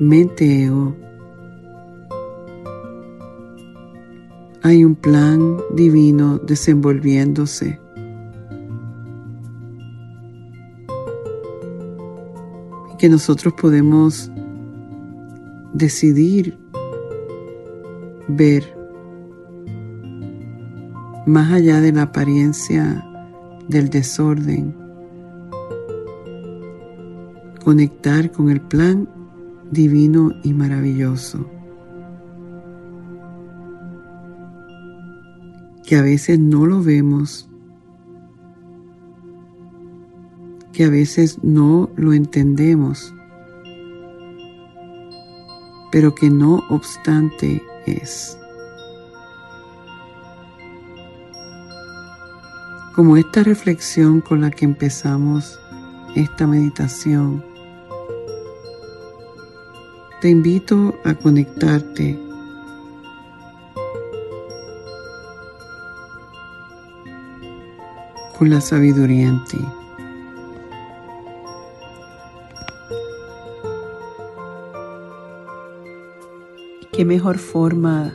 mente 0.00 0.64
ego, 0.64 0.96
hay 4.62 4.84
un 4.84 4.94
plan 4.94 5.58
divino 5.74 6.38
desenvolviéndose. 6.38 7.78
Que 13.00 13.08
nosotros 13.08 13.54
podemos 13.54 14.30
decidir 15.72 16.58
ver 18.28 18.76
más 21.26 21.50
allá 21.50 21.80
de 21.80 21.92
la 21.92 22.02
apariencia 22.02 23.02
del 23.68 23.88
desorden 23.88 24.74
conectar 27.64 28.30
con 28.32 28.50
el 28.50 28.60
plan 28.60 29.08
divino 29.70 30.32
y 30.42 30.52
maravilloso. 30.52 31.48
Que 35.86 35.96
a 35.96 36.02
veces 36.02 36.38
no 36.38 36.66
lo 36.66 36.82
vemos, 36.82 37.49
que 40.80 40.86
a 40.86 40.88
veces 40.88 41.40
no 41.42 41.90
lo 41.96 42.14
entendemos, 42.14 43.12
pero 45.92 46.14
que 46.14 46.30
no 46.30 46.64
obstante 46.70 47.62
es. 47.84 48.38
Como 52.94 53.18
esta 53.18 53.42
reflexión 53.42 54.22
con 54.22 54.40
la 54.40 54.50
que 54.50 54.64
empezamos 54.64 55.60
esta 56.14 56.46
meditación 56.46 57.44
te 60.22 60.30
invito 60.30 60.94
a 61.04 61.12
conectarte 61.12 62.18
con 68.38 68.48
la 68.48 68.62
sabiduría 68.62 69.28
en 69.28 69.44
ti. 69.44 69.58
¿Qué 76.92 77.04
mejor 77.04 77.38
forma 77.38 78.12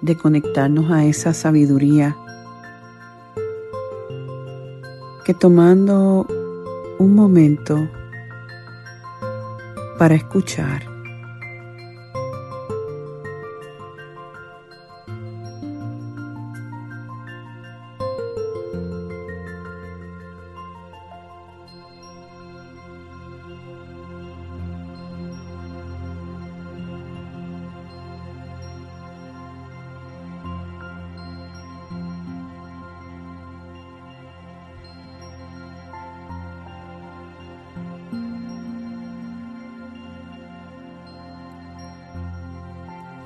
de 0.00 0.16
conectarnos 0.16 0.90
a 0.90 1.04
esa 1.04 1.34
sabiduría 1.34 2.16
que 5.24 5.34
tomando 5.34 6.26
un 6.98 7.14
momento 7.14 7.88
para 9.98 10.14
escuchar. 10.14 10.97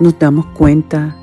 Nos 0.02 0.18
damos 0.18 0.46
cuenta 0.46 1.14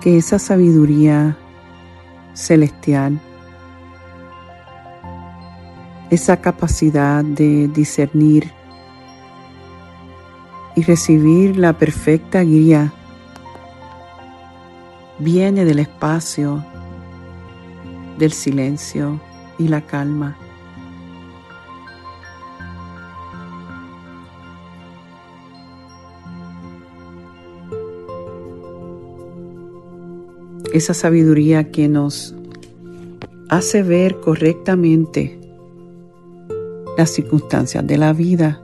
que 0.00 0.18
esa 0.18 0.38
sabiduría 0.38 1.36
celestial, 2.32 3.18
esa 6.10 6.40
capacidad 6.40 7.24
de 7.24 7.66
discernir 7.66 8.52
y 10.76 10.82
recibir 10.82 11.56
la 11.56 11.72
perfecta 11.72 12.42
guía, 12.42 12.92
viene 15.18 15.64
del 15.64 15.80
espacio, 15.80 16.64
del 18.16 18.30
silencio 18.30 19.20
y 19.58 19.66
la 19.66 19.80
calma. 19.80 20.36
Esa 30.76 30.94
sabiduría 30.94 31.70
que 31.70 31.88
nos 31.88 32.34
hace 33.48 33.82
ver 33.82 34.20
correctamente 34.20 35.38
las 36.98 37.10
circunstancias 37.10 37.86
de 37.86 37.98
la 37.98 38.12
vida, 38.12 38.62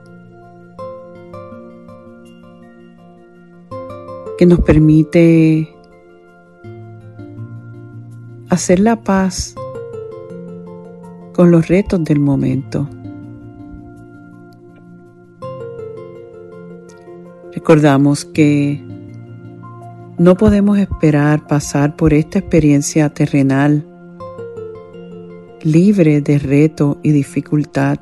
que 4.37 4.47
nos 4.47 4.61
permite 4.61 5.75
hacer 8.49 8.81
la 8.81 9.03
paz 9.03 9.55
con 11.33 11.51
los 11.51 11.69
retos 11.69 12.05
del 12.05 12.21
momento. 12.21 12.89
Recordamos 17.55 18.25
que 18.25 18.92
no 20.23 20.37
podemos 20.37 20.79
esperar 20.79 21.49
pasar 21.49 21.97
por 21.97 22.15
esta 22.15 22.39
experiencia 22.39 23.13
terrenal 23.13 23.85
libre 25.63 26.21
de 26.21 26.39
reto 26.39 27.01
y 27.03 27.11
dificultad. 27.11 27.99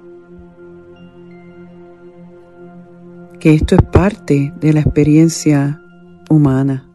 Que 3.39 3.55
esto 3.55 3.75
es 3.75 3.83
parte 3.91 4.53
de 4.61 4.73
la 4.75 4.81
experiencia 4.81 5.81
humana. 6.29 6.87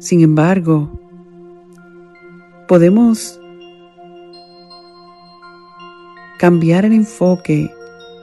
Sin 0.00 0.22
embargo, 0.22 0.90
podemos 2.66 3.40
cambiar 6.36 6.84
el 6.84 6.94
enfoque 6.94 7.70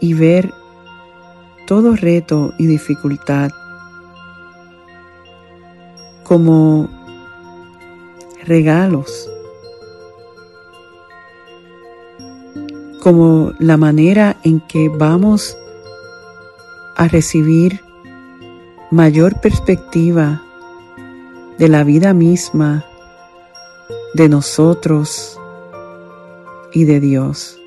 y 0.02 0.14
ver 0.14 0.52
todo 1.66 1.96
reto 1.96 2.54
y 2.58 2.68
dificultad 2.68 3.52
como 6.24 6.90
regalos, 8.46 9.30
como 13.02 13.54
la 13.60 13.78
manera 13.78 14.38
en 14.44 14.60
que 14.62 14.90
vamos 14.90 15.58
a 16.96 17.08
recibir 17.08 17.82
mayor 18.92 19.40
perspectiva 19.42 20.42
de 21.58 21.70
la 21.70 21.84
vida 21.84 22.14
misma, 22.14 22.86
de 24.14 24.30
nosotros 24.30 25.40
y 26.74 26.86
de 26.86 27.00
Dios. 27.00 27.60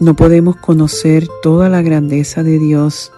No 0.00 0.14
podemos 0.14 0.56
conocer 0.56 1.28
toda 1.42 1.68
la 1.68 1.82
grandeza 1.82 2.42
de 2.42 2.58
Dios 2.58 3.12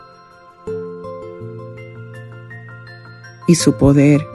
y 3.47 3.55
su 3.55 3.74
poder 3.74 4.26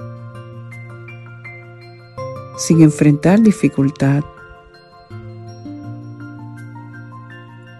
sin 2.58 2.82
enfrentar 2.82 3.42
dificultad. 3.42 4.24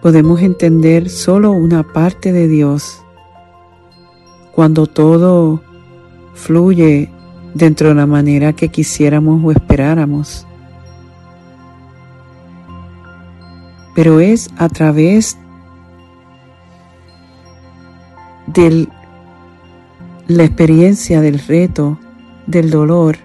Podemos 0.02 0.42
entender 0.42 1.08
solo 1.08 1.50
una 1.50 1.82
parte 1.82 2.32
de 2.32 2.46
Dios 2.46 3.02
cuando 4.52 4.86
todo 4.86 5.62
fluye 6.34 7.10
dentro 7.54 7.88
de 7.88 7.94
la 7.94 8.06
manera 8.06 8.52
que 8.52 8.68
quisiéramos 8.68 9.42
o 9.42 9.50
esperáramos. 9.50 10.47
Pero 13.98 14.20
es 14.20 14.48
a 14.56 14.68
través 14.68 15.36
de 18.46 18.86
la 20.28 20.44
experiencia 20.44 21.20
del 21.20 21.40
reto, 21.40 21.98
del 22.46 22.70
dolor, 22.70 23.18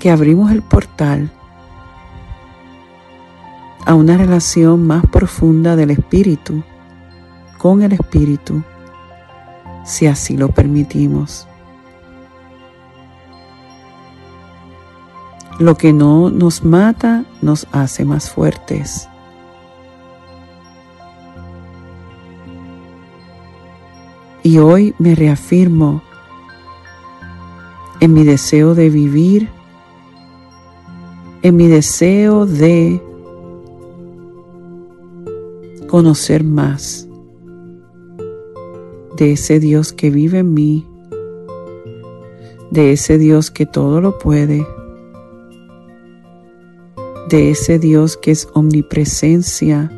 que 0.00 0.10
abrimos 0.10 0.50
el 0.50 0.62
portal 0.62 1.30
a 3.86 3.94
una 3.94 4.18
relación 4.18 4.84
más 4.84 5.06
profunda 5.06 5.76
del 5.76 5.92
espíritu 5.92 6.64
con 7.56 7.84
el 7.84 7.92
espíritu, 7.92 8.64
si 9.84 10.08
así 10.08 10.36
lo 10.36 10.48
permitimos. 10.48 11.46
Lo 15.58 15.76
que 15.76 15.92
no 15.92 16.30
nos 16.30 16.64
mata 16.64 17.24
nos 17.40 17.66
hace 17.72 18.04
más 18.04 18.30
fuertes. 18.30 19.08
Y 24.42 24.58
hoy 24.58 24.94
me 24.98 25.14
reafirmo 25.14 26.02
en 28.00 28.12
mi 28.12 28.24
deseo 28.24 28.74
de 28.74 28.90
vivir, 28.90 29.48
en 31.42 31.56
mi 31.56 31.68
deseo 31.68 32.44
de 32.44 33.00
conocer 35.88 36.44
más 36.44 37.08
de 39.16 39.32
ese 39.32 39.60
Dios 39.60 39.92
que 39.92 40.10
vive 40.10 40.40
en 40.40 40.52
mí, 40.52 40.86
de 42.70 42.92
ese 42.92 43.16
Dios 43.16 43.50
que 43.50 43.64
todo 43.64 44.00
lo 44.00 44.18
puede, 44.18 44.66
de 47.28 47.50
ese 47.50 47.78
Dios 47.78 48.16
que 48.16 48.30
es 48.30 48.48
omnipresencia, 48.54 49.90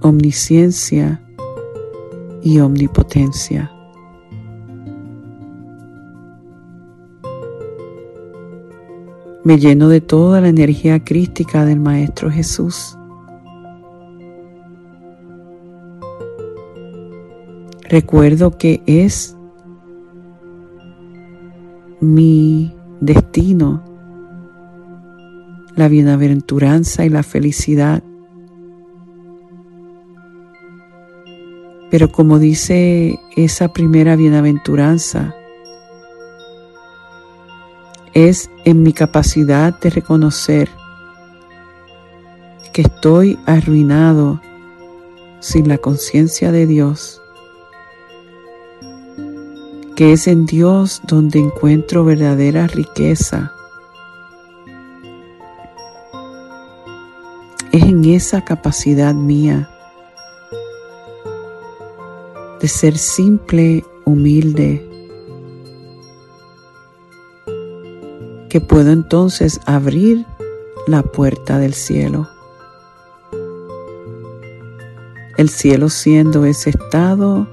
omnisciencia 0.00 1.22
y 2.42 2.60
omnipotencia. 2.60 3.70
Me 9.42 9.58
lleno 9.58 9.88
de 9.88 10.02
toda 10.02 10.40
la 10.42 10.48
energía 10.48 11.02
crística 11.02 11.64
del 11.64 11.80
Maestro 11.80 12.30
Jesús. 12.30 12.96
Recuerdo 17.88 18.56
que 18.56 18.82
es 18.86 19.36
mi 22.00 22.72
destino 23.00 23.89
la 25.76 25.88
bienaventuranza 25.88 27.04
y 27.04 27.08
la 27.08 27.22
felicidad. 27.22 28.02
Pero 31.90 32.12
como 32.12 32.38
dice 32.38 33.18
esa 33.36 33.72
primera 33.72 34.16
bienaventuranza, 34.16 35.34
es 38.12 38.50
en 38.64 38.82
mi 38.82 38.92
capacidad 38.92 39.78
de 39.78 39.90
reconocer 39.90 40.68
que 42.72 42.82
estoy 42.82 43.38
arruinado 43.46 44.40
sin 45.40 45.68
la 45.68 45.78
conciencia 45.78 46.52
de 46.52 46.66
Dios, 46.66 47.20
que 49.96 50.12
es 50.12 50.28
en 50.28 50.46
Dios 50.46 51.02
donde 51.06 51.40
encuentro 51.40 52.04
verdadera 52.04 52.66
riqueza 52.66 53.52
Es 57.72 57.84
en 57.84 58.04
esa 58.04 58.44
capacidad 58.44 59.14
mía 59.14 59.70
de 62.60 62.66
ser 62.66 62.98
simple, 62.98 63.84
humilde, 64.04 64.84
que 68.48 68.60
puedo 68.60 68.90
entonces 68.90 69.60
abrir 69.66 70.26
la 70.88 71.04
puerta 71.04 71.58
del 71.58 71.74
cielo. 71.74 72.28
El 75.36 75.48
cielo 75.48 75.90
siendo 75.90 76.44
ese 76.44 76.70
estado 76.70 77.46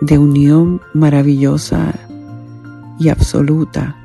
de 0.00 0.18
unión 0.18 0.82
maravillosa 0.94 1.94
y 2.98 3.08
absoluta 3.08 4.03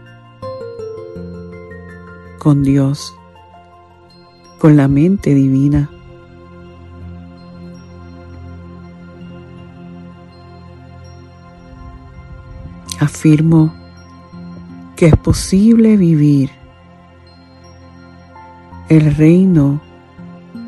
con 2.40 2.64
Dios, 2.64 3.14
con 4.58 4.76
la 4.78 4.88
mente 4.88 5.36
divina. 5.36 5.90
Afirmo 13.00 13.74
que 14.96 15.08
es 15.08 15.18
posible 15.18 15.96
vivir 15.98 16.50
el 18.90 19.16
reino 19.16 19.80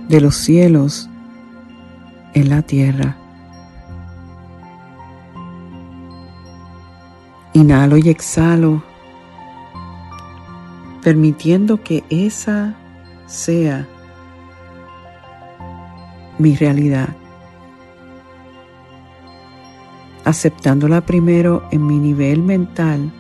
de 0.08 0.22
los 0.22 0.36
cielos 0.36 1.10
en 2.34 2.50
la 2.50 2.62
tierra. 2.62 3.18
Inhalo 7.54 7.98
y 7.98 8.10
exhalo 8.10 8.91
permitiendo 11.02 11.84
que 11.84 12.04
esa 12.10 12.76
sea 13.26 13.88
mi 16.38 16.56
realidad, 16.56 17.10
aceptándola 20.26 21.02
primero 21.02 21.64
en 21.72 21.86
mi 21.86 22.00
nivel 22.00 22.42
mental 22.42 23.12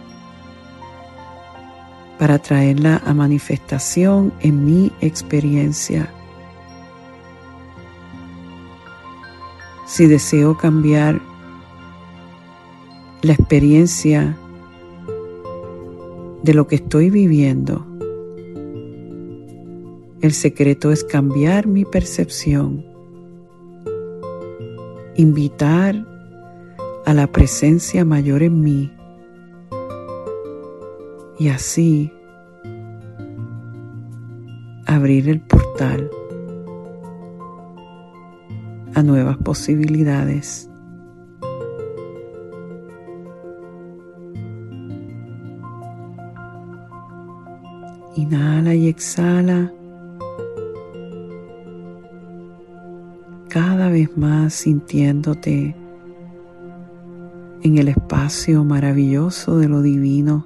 para 2.20 2.38
traerla 2.40 3.02
a 3.06 3.14
manifestación 3.14 4.32
en 4.42 4.64
mi 4.66 4.92
experiencia. 5.02 6.12
Si 9.88 10.06
deseo 10.06 10.56
cambiar 10.56 11.20
la 13.24 13.34
experiencia 13.34 14.38
de 16.44 16.54
lo 16.54 16.68
que 16.68 16.76
estoy 16.76 17.10
viviendo, 17.10 17.86
el 20.22 20.34
secreto 20.34 20.92
es 20.92 21.04
cambiar 21.04 21.68
mi 21.68 21.84
percepción, 21.84 22.86
invitar 25.16 26.08
a 27.06 27.14
la 27.14 27.28
presencia 27.28 28.06
mayor 28.06 28.44
en 28.44 28.62
mí. 28.62 28.92
Y 31.39 31.50
así 31.50 32.12
abrir 34.86 35.30
el 35.30 35.42
portal 35.42 36.12
a 38.94 39.02
nuevas 39.02 39.38
posibilidades. 39.38 40.70
Inhala 48.16 48.76
y 48.76 48.88
exhala. 48.88 49.72
Cada 53.47 53.89
vez 53.89 54.18
más 54.18 54.53
sintiéndote 54.53 55.76
en 57.64 57.78
el 57.78 57.88
espacio 57.88 58.66
maravilloso 58.66 59.57
de 59.57 59.70
lo 59.70 59.82
divino. 59.82 60.45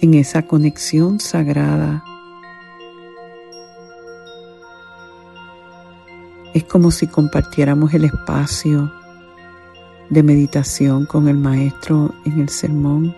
En 0.00 0.14
esa 0.14 0.42
conexión 0.42 1.20
sagrada. 1.20 2.04
Es 6.54 6.64
como 6.64 6.90
si 6.90 7.06
compartiéramos 7.06 7.92
el 7.92 8.04
espacio 8.04 8.97
de 10.10 10.22
meditación 10.22 11.06
con 11.06 11.28
el 11.28 11.36
Maestro 11.36 12.14
en 12.24 12.40
el 12.40 12.48
Sermón 12.48 13.14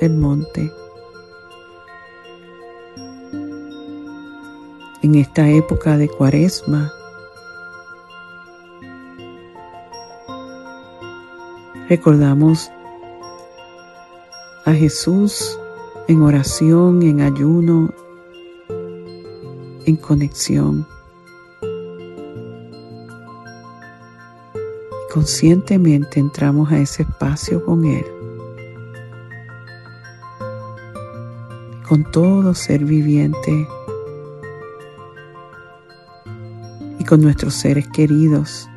del 0.00 0.14
Monte. 0.14 0.72
En 5.02 5.14
esta 5.14 5.48
época 5.48 5.96
de 5.96 6.08
cuaresma, 6.08 6.92
recordamos 11.88 12.70
a 14.64 14.72
Jesús 14.72 15.58
en 16.08 16.22
oración, 16.22 17.02
en 17.02 17.20
ayuno, 17.20 17.90
en 19.86 19.96
conexión. 19.96 20.86
Conscientemente 25.16 26.20
entramos 26.20 26.70
a 26.70 26.78
ese 26.78 27.04
espacio 27.04 27.64
con 27.64 27.86
Él, 27.86 28.04
con 31.88 32.04
todo 32.10 32.52
ser 32.52 32.84
viviente 32.84 33.66
y 36.98 37.04
con 37.04 37.22
nuestros 37.22 37.54
seres 37.54 37.88
queridos. 37.88 38.68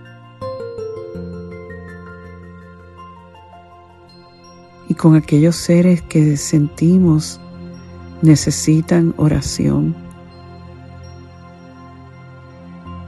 Y 4.88 4.94
con 4.94 5.16
aquellos 5.16 5.58
seres 5.58 6.02
que 6.04 6.38
sentimos 6.38 7.42
necesitan 8.22 9.14
oración. 9.18 9.94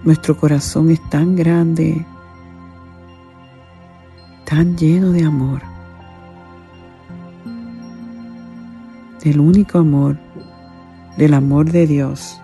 Nuestro 0.04 0.36
corazón 0.36 0.92
es 0.92 1.00
tan 1.10 1.38
grande 1.38 2.06
tan 4.52 4.76
lleno 4.76 5.14
de 5.14 5.24
amor, 5.24 5.62
del 9.24 9.40
único 9.40 9.78
amor, 9.78 10.18
del 11.16 11.34
amor 11.36 11.72
de 11.72 11.88
Dios. 11.88 12.38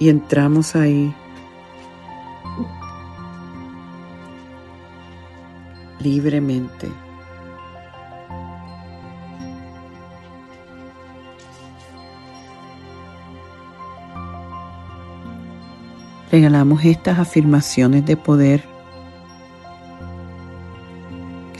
Y 0.00 0.08
entramos 0.08 0.74
ahí 0.74 1.14
libremente. 6.00 6.88
Regalamos 16.32 16.84
estas 16.84 17.20
afirmaciones 17.20 18.04
de 18.04 18.16
poder 18.16 18.71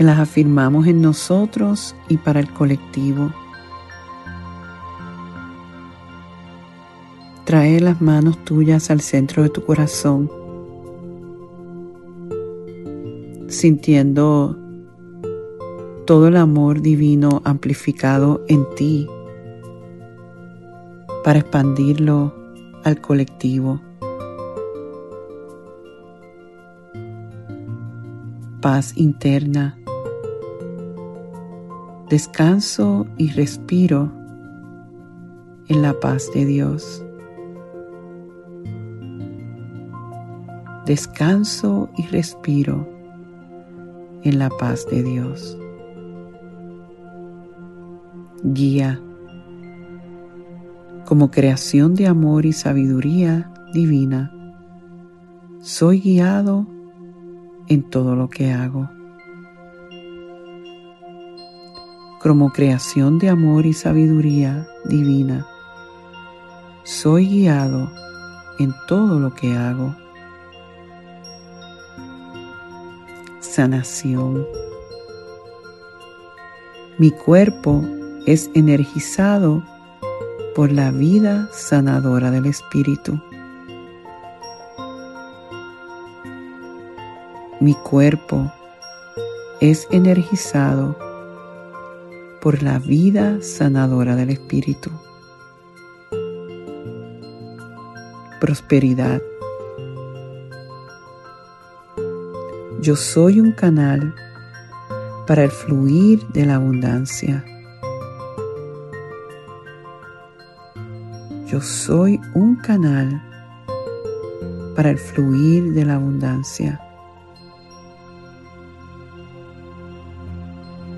las 0.03 0.19
afirmamos 0.19 0.87
en 0.87 1.01
nosotros 1.01 1.95
y 2.09 2.17
para 2.17 2.41
el 2.41 2.51
colectivo. 2.51 3.31
Trae 7.45 7.81
las 7.81 8.01
manos 8.01 8.39
tuyas 8.45 8.91
al 8.91 9.01
centro 9.01 9.43
de 9.43 9.51
tu 9.51 9.65
corazón, 9.65 10.31
sintiendo 13.49 14.59
todo 16.07 16.29
el 16.29 16.37
amor 16.37 16.81
divino 16.81 17.43
amplificado 17.45 18.45
en 18.49 18.65
ti 18.75 19.07
para 21.25 21.41
expandirlo 21.41 22.35
al 22.85 23.01
colectivo. 23.01 23.81
Paz 28.61 28.97
interna 28.97 29.77
descanso 32.13 33.07
y 33.17 33.31
respiro 33.31 34.13
en 35.69 35.81
la 35.81 35.99
paz 35.99 36.29
de 36.35 36.45
Dios. 36.45 37.03
Descanso 40.85 41.89
y 41.97 42.03
respiro 42.09 42.87
en 44.25 44.39
la 44.39 44.51
paz 44.51 44.87
de 44.91 45.03
Dios. 45.03 45.57
Guía 48.43 49.01
como 51.07 51.31
creación 51.31 51.95
de 51.95 52.09
amor 52.09 52.45
y 52.45 52.53
sabiduría 52.53 53.51
divina. 53.73 54.31
Soy 55.63 56.01
guiado 56.01 56.67
en 57.69 57.89
todo 57.89 58.17
lo 58.17 58.29
que 58.29 58.53
hago. 58.53 58.91
Como 62.23 62.53
creación 62.53 63.19
de 63.19 63.29
amor 63.29 63.67
y 63.67 63.73
sabiduría 63.73 64.69
divina. 64.85 65.45
Soy 66.85 67.27
guiado 67.27 67.91
en 68.61 68.73
todo 68.87 69.19
lo 69.19 69.35
que 69.35 69.53
hago. 69.57 69.93
Sanación. 73.41 74.47
Mi 76.99 77.11
cuerpo 77.11 77.83
es 78.25 78.51
energizado 78.55 79.65
por 80.55 80.71
la 80.71 80.93
vida 80.93 81.49
sanadora 81.53 82.31
del 82.31 82.47
Espíritu. 82.47 83.21
Mi 87.59 87.75
cuerpo 87.75 88.53
es 89.61 89.89
energizado 89.91 91.12
por 92.43 92.61
la 92.61 92.81
vida 92.81 93.41
sanadora 93.41 94.17
del 94.17 94.31
Espíritu. 94.31 94.91
Prosperidad. 98.41 99.23
Yo 102.81 102.97
soy 102.97 103.39
un 103.39 103.53
canal 103.53 104.13
para 105.29 105.45
el 105.45 105.53
fluir 105.53 106.27
de 106.31 106.45
la 106.45 106.57
abundancia. 106.57 107.45
Yo 111.47 111.61
soy 111.61 112.21
un 112.35 112.57
canal 112.57 113.23
para 114.75 114.91
el 114.91 114.99
fluir 114.99 115.75
de 115.75 115.85
la 115.85 115.95
abundancia. 115.95 116.81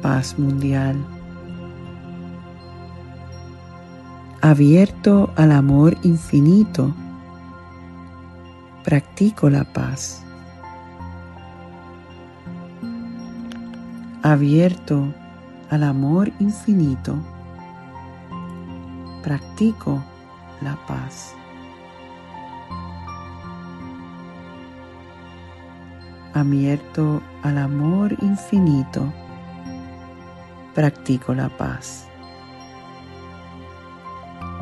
Paz 0.01 0.39
mundial. 0.39 1.14
Abierto 4.45 5.31
al 5.37 5.53
amor 5.53 5.97
infinito, 6.03 6.95
practico 8.85 9.49
la 9.49 9.65
paz. 9.65 10.21
abierto 14.21 15.13
al 15.71 15.83
amor 15.83 16.31
infinito, 16.41 17.17
practico 19.23 20.03
la 20.61 20.77
paz. 20.87 21.35
Abierto 26.35 27.23
al 27.43 27.57
amor 27.57 28.15
infinito, 28.21 29.11
practico 30.75 31.33
la 31.33 31.49
paz. 31.49 32.09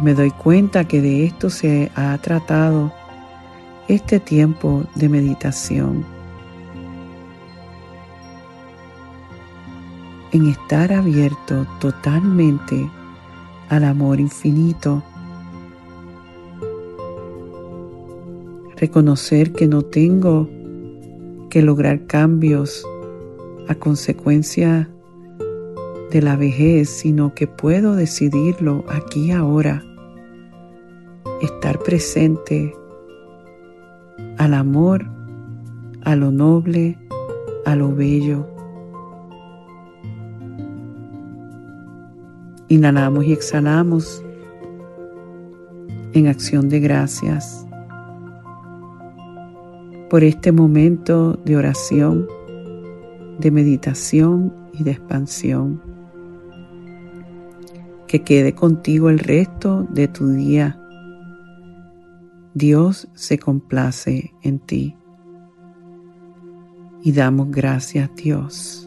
Me 0.00 0.14
doy 0.14 0.30
cuenta 0.30 0.86
que 0.86 1.00
de 1.00 1.24
esto 1.24 1.50
se 1.50 1.92
ha 1.94 2.16
tratado 2.18 2.92
este 3.88 4.20
tiempo 4.20 4.84
de 4.94 5.08
meditación. 5.08 6.04
En 10.32 10.46
estar 10.46 10.92
abierto 10.92 11.66
totalmente 11.78 12.90
al 13.68 13.84
amor 13.84 14.18
infinito. 14.18 15.02
Reconocer 18.76 19.52
que 19.52 19.66
no 19.66 19.82
tengo 19.82 20.48
que 21.50 21.62
lograr 21.62 22.06
cambios 22.06 22.84
a 23.68 23.74
consecuencia 23.74 24.90
de 26.12 26.20
la 26.20 26.36
vejez, 26.36 26.90
sino 26.90 27.32
que 27.32 27.46
puedo 27.46 27.96
decidirlo 27.96 28.84
aquí 28.88 29.30
ahora. 29.30 29.82
Estar 31.40 31.78
presente 31.78 32.74
al 34.36 34.52
amor, 34.52 35.06
a 36.02 36.14
lo 36.14 36.30
noble, 36.30 36.98
a 37.64 37.74
lo 37.76 37.94
bello. 37.94 38.46
Inhalamos 42.68 43.24
y 43.24 43.32
exhalamos 43.32 44.22
en 46.12 46.26
acción 46.26 46.68
de 46.68 46.80
gracias 46.80 47.66
por 50.10 50.24
este 50.24 50.52
momento 50.52 51.40
de 51.46 51.56
oración, 51.56 52.28
de 53.38 53.50
meditación 53.50 54.52
y 54.74 54.84
de 54.84 54.90
expansión 54.90 55.91
que 58.12 58.22
quede 58.22 58.54
contigo 58.54 59.08
el 59.08 59.18
resto 59.18 59.86
de 59.88 60.06
tu 60.06 60.28
día. 60.28 60.78
Dios 62.52 63.08
se 63.14 63.38
complace 63.38 64.34
en 64.42 64.58
ti. 64.58 64.94
Y 67.02 67.12
damos 67.12 67.50
gracias 67.50 68.14
Dios. 68.14 68.86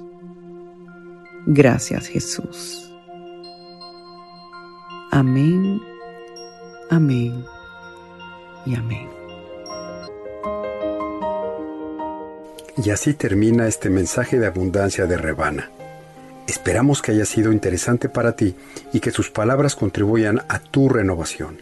Gracias 1.48 2.06
Jesús. 2.06 2.94
Amén, 5.10 5.82
amén 6.92 7.44
y 8.68 8.76
amén. 8.76 9.10
Y 12.78 12.92
así 12.92 13.16
termina 13.16 13.66
este 13.66 13.90
mensaje 13.90 14.38
de 14.38 14.46
abundancia 14.46 15.08
de 15.08 15.18
Rebana. 15.18 15.72
Esperamos 16.48 17.02
que 17.02 17.12
haya 17.12 17.26
sido 17.26 17.52
interesante 17.52 18.10
para 18.10 18.36
ti 18.36 18.56
y 18.94 19.00
que 19.00 19.12
sus 19.12 19.32
palabras 19.32 19.76
contribuyan 19.76 20.42
a 20.48 20.60
tu 20.60 20.90
renovación. 20.90 21.58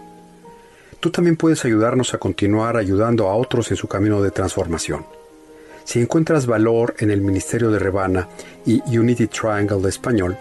Tú 1.00 1.10
también 1.10 1.36
puedes 1.36 1.66
ayudarnos 1.66 2.14
a 2.14 2.18
continuar 2.18 2.78
ayudando 2.78 3.30
a 3.30 3.36
otros 3.36 3.72
en 3.72 3.78
su 3.78 3.88
camino 3.88 4.22
de 4.22 4.32
transformación. 4.32 5.06
Si 5.84 6.00
encuentras 6.00 6.46
valor 6.46 6.96
en 7.00 7.12
el 7.12 7.22
Ministerio 7.22 7.72
de 7.72 7.80
Rebana 7.80 8.30
y 8.66 8.82
Unity 8.98 9.28
Triangle 9.28 9.82
de 9.82 9.90
español, 9.90 10.38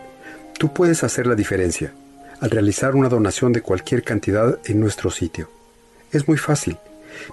tú 0.59 0.73
puedes 0.73 1.03
hacer 1.03 1.27
la 1.27 1.35
diferencia 1.35 1.93
al 2.41 2.51
realizar 2.51 2.95
una 2.97 3.09
donación 3.09 3.53
de 3.53 3.63
cualquier 3.63 4.03
cantidad 4.03 4.59
en 4.65 4.81
nuestro 4.81 5.11
sitio. 5.11 5.49
Es 6.11 6.29
muy 6.29 6.39
fácil. 6.39 6.77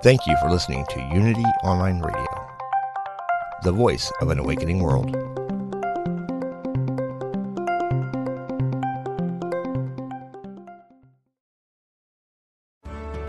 Thank 0.00 0.28
you 0.28 0.36
for 0.40 0.48
listening 0.48 0.86
to 0.90 1.00
Unity 1.12 1.42
Online 1.64 1.98
Radio, 1.98 2.46
the 3.64 3.72
voice 3.72 4.12
of 4.20 4.30
an 4.30 4.38
awakening 4.38 4.80
world. 4.80 5.37